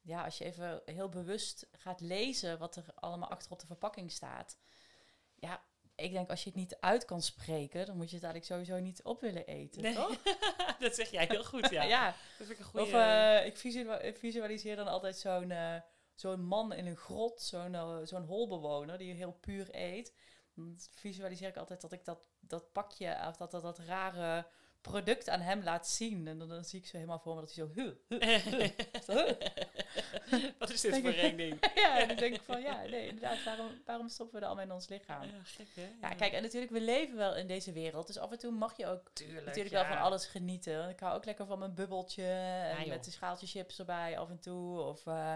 [0.00, 4.12] ja, als je even heel bewust gaat lezen wat er allemaal achter op de verpakking
[4.12, 4.58] staat.
[5.96, 8.84] Ik denk als je het niet uit kan spreken, dan moet je het eigenlijk sowieso
[8.84, 9.94] niet op willen eten, Nee.
[9.94, 10.22] toch?
[10.78, 11.82] dat zeg jij heel goed, ja.
[11.96, 12.06] ja.
[12.06, 12.86] Dat vind ik een goede...
[12.86, 15.74] Of eh, ik visual- ik visualiseer dan altijd zo'n eh,
[16.14, 20.14] zo'n man in een grot, zo'n eh, zo'n holbewoner die heel puur eet.
[20.54, 24.46] Dan visualiseer ik altijd dat ik dat, dat pakje, of dat, dat, dat rare
[24.90, 26.28] product aan hem laat zien.
[26.28, 27.70] En dan, dan zie ik zo helemaal voor me dat hij zo...
[27.74, 28.70] Huh, huh,
[29.06, 29.30] huh.
[30.58, 31.58] Wat is dit voor een ding?
[31.82, 34.68] ja, en dan denk ik van ja, nee, inderdaad, waarom, waarom stoppen we dat allemaal
[34.68, 35.22] in ons lichaam?
[35.22, 35.88] Ja, gek hè?
[36.00, 38.06] Ja, kijk, en natuurlijk, we leven wel in deze wereld.
[38.06, 39.80] Dus af en toe mag je ook Tuurlijk, natuurlijk ja.
[39.82, 40.88] wel van alles genieten.
[40.88, 42.24] Ik hou ook lekker van mijn bubbeltje.
[42.78, 44.80] En met een schaaltje chips erbij af en toe.
[44.80, 45.34] Of eh,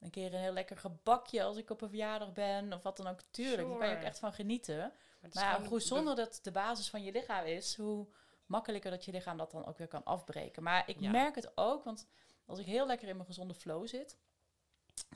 [0.00, 2.72] een keer een heel lekker gebakje als ik op een verjaardag ben.
[2.72, 3.20] Of wat dan ook.
[3.30, 4.92] Tuurlijk, daar kan je ook echt van genieten.
[5.20, 8.06] Maar Maar hoe de- zonder dat de basis van je lichaam is, hoe
[8.46, 10.62] makkelijker dat je lichaam dat dan ook weer kan afbreken.
[10.62, 11.10] Maar ik Ja.
[11.10, 12.06] merk het ook, want
[12.44, 14.16] als ik heel lekker in mijn gezonde flow zit,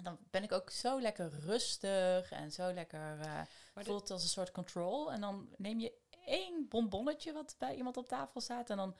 [0.02, 3.40] dan ben ik ook zo lekker rustig en zo lekker, eh
[3.74, 5.12] voelt het als een soort control.
[5.12, 5.92] En dan neem je
[6.24, 8.96] één bonbonnetje wat bij iemand op tafel staat en dan,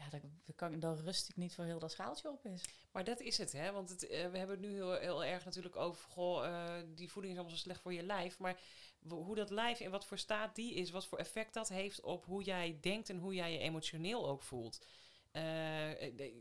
[0.00, 2.64] ja, dan, kan, dan rust ik niet voor heel dat schaaltje op is.
[2.92, 3.72] Maar dat is het, hè?
[3.72, 7.10] Want het, eh, we hebben het nu heel, heel erg natuurlijk over, goh, eh, die
[7.10, 8.38] voeding is allemaal zo slecht voor je lijf.
[8.38, 8.60] Maar
[9.08, 12.24] hoe dat lijf in wat voor staat die is, wat voor effect dat heeft op
[12.24, 14.86] hoe jij denkt en hoe jij je emotioneel ook voelt.
[15.30, 15.42] Eh,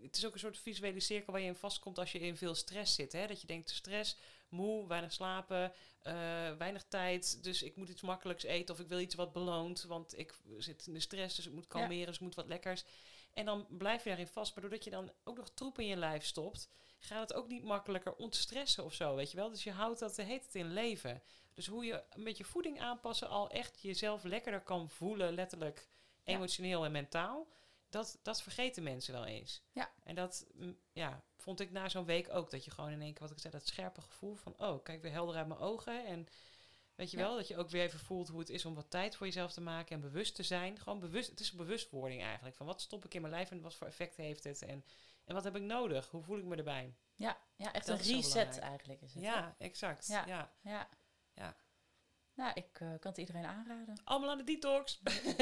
[0.02, 2.56] het is ook een soort visuele cirkel waar je in vastkomt als je in veel
[2.56, 3.12] stress zit.
[3.12, 3.28] Hè?
[3.28, 4.18] Dat je denkt, stress,
[4.50, 5.74] moe, weinig slapen,
[6.58, 7.44] weinig tijd.
[7.44, 9.84] Dus ik moet iets makkelijks eten of ik wil iets wat beloont.
[9.84, 12.84] Want ik zit in de stress, dus ik moet kalmeren, dus ik moet wat lekkers.
[13.40, 14.54] En dan blijf je daarin vast.
[14.54, 17.64] Maar doordat je dan ook nog troep in je lijf stopt, gaat het ook niet
[17.64, 19.50] makkelijker ontstressen of zo, weet je wel.
[19.50, 21.22] Dus je houdt dat de heet het in leven.
[21.54, 25.88] Dus hoe je met je voeding aanpassen al echt jezelf lekkerder kan voelen, letterlijk,
[26.24, 26.34] Ja.
[26.34, 27.48] emotioneel en mentaal.
[27.90, 29.62] Dat, dat vergeten mensen wel eens.
[29.72, 29.92] Ja.
[30.04, 32.52] En dat mm, ja, vond ik na zo'n week ook.
[32.52, 34.54] Dat je gewoon in één keer, wat ik zei, dat scherpe gevoel van...
[34.58, 36.06] oh, kijk weer helder uit mijn ogen.
[36.06, 36.28] En
[37.00, 37.24] weet je Ja.
[37.24, 39.52] wel, dat je ook weer even voelt hoe het is om wat tijd voor jezelf
[39.54, 39.96] te maken...
[39.96, 40.80] en bewust te zijn.
[40.80, 42.56] Gewoon bewust, het is een bewustwording eigenlijk.
[42.56, 44.62] Van wat stop ik in mijn lijf en wat voor effect heeft het?
[44.62, 44.86] En,
[45.26, 46.10] en wat heb ik nodig?
[46.10, 46.94] Hoe voel ik me erbij?
[47.16, 49.24] Ja, ja echt Dat een reset eigenlijk is het.
[49.24, 49.30] hè?
[49.30, 50.08] Ja, exact.
[50.08, 50.24] Ja.
[50.28, 50.52] Ja.
[50.62, 50.90] Ja.
[51.34, 51.56] Ja.
[52.34, 54.02] Nou, ik eh, kan het iedereen aanraden.
[54.04, 55.00] Allemaal aan de detox.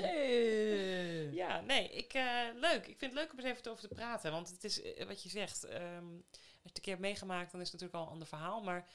[0.00, 1.28] Hey.
[1.42, 2.86] Ja, nee, ik, eh, leuk.
[2.86, 4.32] Ik vind het leuk om eens even over te praten.
[4.32, 5.64] Want het is eh, wat je zegt.
[5.64, 8.28] ehm, als je het een keer hebt meegemaakt, dan is het natuurlijk al een ander
[8.28, 8.62] verhaal.
[8.62, 8.88] Maar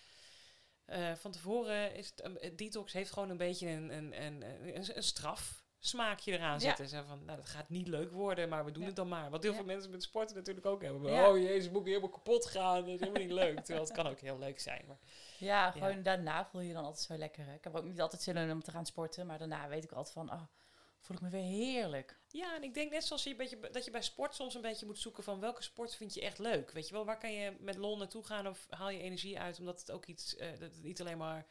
[0.86, 4.42] eh, van tevoren is het, een- het detox heeft gewoon een beetje een, een, een,
[4.76, 5.64] een, een straf.
[5.80, 6.60] Smaakje eraan Ja.
[6.60, 6.88] zitten.
[6.88, 8.88] Zo van, nou, dat gaat niet leuk worden, maar we doen Ja.
[8.88, 9.30] het dan maar.
[9.30, 9.58] Wat heel Ja.
[9.58, 11.12] veel mensen met sporten natuurlijk ook hebben.
[11.12, 11.30] Ja.
[11.30, 12.80] Oh jezus, moet ik helemaal kapot gaan.
[12.86, 13.56] Dat is helemaal niet leuk.
[13.60, 14.84] Terwijl het kan ook heel leuk zijn.
[14.88, 14.98] Maar
[15.38, 17.46] Ja, gewoon daarna voel je je dan altijd zo lekker.
[17.46, 17.54] Hè?
[17.54, 19.92] Ik heb ook niet altijd zin in om te gaan sporten, maar daarna weet ik
[19.92, 20.42] altijd van, oh,
[21.06, 22.20] voel ik me weer heerlijk.
[22.28, 24.62] Ja, en ik denk net zoals je een beetje, dat je bij sport soms een
[24.62, 26.72] beetje moet zoeken van welke sport vind je echt leuk.
[26.72, 29.60] Weet je wel, waar kan je met lol naartoe gaan of haal je energie uit
[29.60, 31.46] omdat het ook iets, eh, dat het niet alleen maar,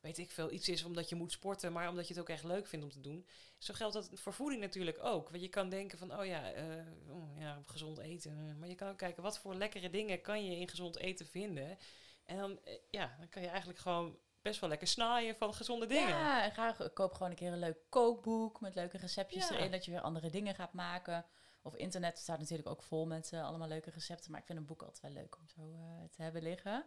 [0.00, 2.44] weet ik veel, iets is omdat je moet sporten, maar omdat je het ook echt
[2.44, 3.26] leuk vindt om te doen.
[3.58, 5.30] Zo geldt dat voor voeding natuurlijk ook.
[5.30, 8.58] Want je kan denken van, oh ja, eh, oh ja gezond eten.
[8.58, 11.78] Maar je kan ook kijken, wat voor lekkere dingen kan je in gezond eten vinden.
[12.24, 15.86] En dan, eh, ja, dan kan je eigenlijk gewoon best wel lekker snaaien van gezonde
[15.86, 16.08] dingen.
[16.08, 19.54] Ja, en ik koop gewoon een keer een leuk kookboek met leuke receptjes Ja.
[19.56, 21.24] erin, dat je weer andere dingen gaat maken.
[21.62, 24.66] Of internet staat natuurlijk ook vol met eh, allemaal leuke recepten, maar ik vind een
[24.66, 26.84] boek altijd wel leuk om zo eh, te hebben liggen.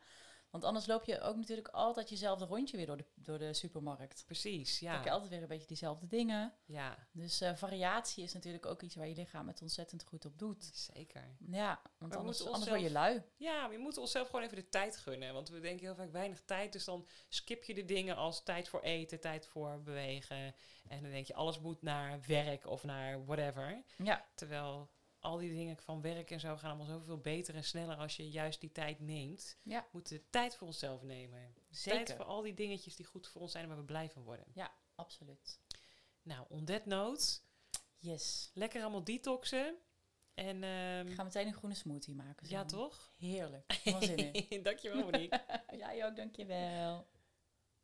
[0.49, 4.23] Want anders loop je ook natuurlijk altijd jezelfde rondje weer door de, door de supermarkt.
[4.25, 5.11] Precies, Dan heb je ja.
[5.13, 6.53] altijd weer een beetje diezelfde dingen.
[6.65, 10.39] Ja, Dus eh, variatie is natuurlijk ook iets waar je lichaam het ontzettend goed op
[10.39, 10.69] doet.
[10.73, 11.35] zeker.
[11.51, 13.23] Ja, want we anders, moeten anders word je lui.
[13.35, 15.33] Ja, maar je moet onszelf gewoon even de tijd gunnen.
[15.33, 16.73] Want we denken heel vaak weinig tijd.
[16.73, 20.55] Dus dan skip je de dingen als tijd voor eten, tijd voor bewegen.
[20.87, 23.83] En dan denk je, alles moet naar werk of naar whatever.
[24.03, 24.89] Ja, Terwijl
[25.28, 28.30] al die dingen van werk en zo gaan allemaal zoveel beter en sneller als je
[28.30, 29.57] juist die tijd neemt.
[29.63, 29.82] Ja.
[29.82, 31.53] We moeten tijd voor onszelf nemen.
[31.53, 32.15] Tijd zeker.
[32.15, 34.45] voor al die dingetjes die goed voor ons zijn en waar we blij van worden.
[34.95, 35.59] Absoluut.
[36.21, 37.39] Nou, on that note,
[37.97, 38.51] Yes.
[38.53, 39.75] lekker allemaal detoxen.
[40.34, 42.45] En ehm, Ik ga meteen een groene smoothie maken.
[42.47, 42.53] zo.
[42.53, 43.11] ja, toch?
[43.17, 43.73] Heerlijk.
[43.84, 44.63] Helemaal zin in.
[44.63, 45.43] Dankjewel, Monique.
[45.78, 47.07] Jij ook, dankjewel.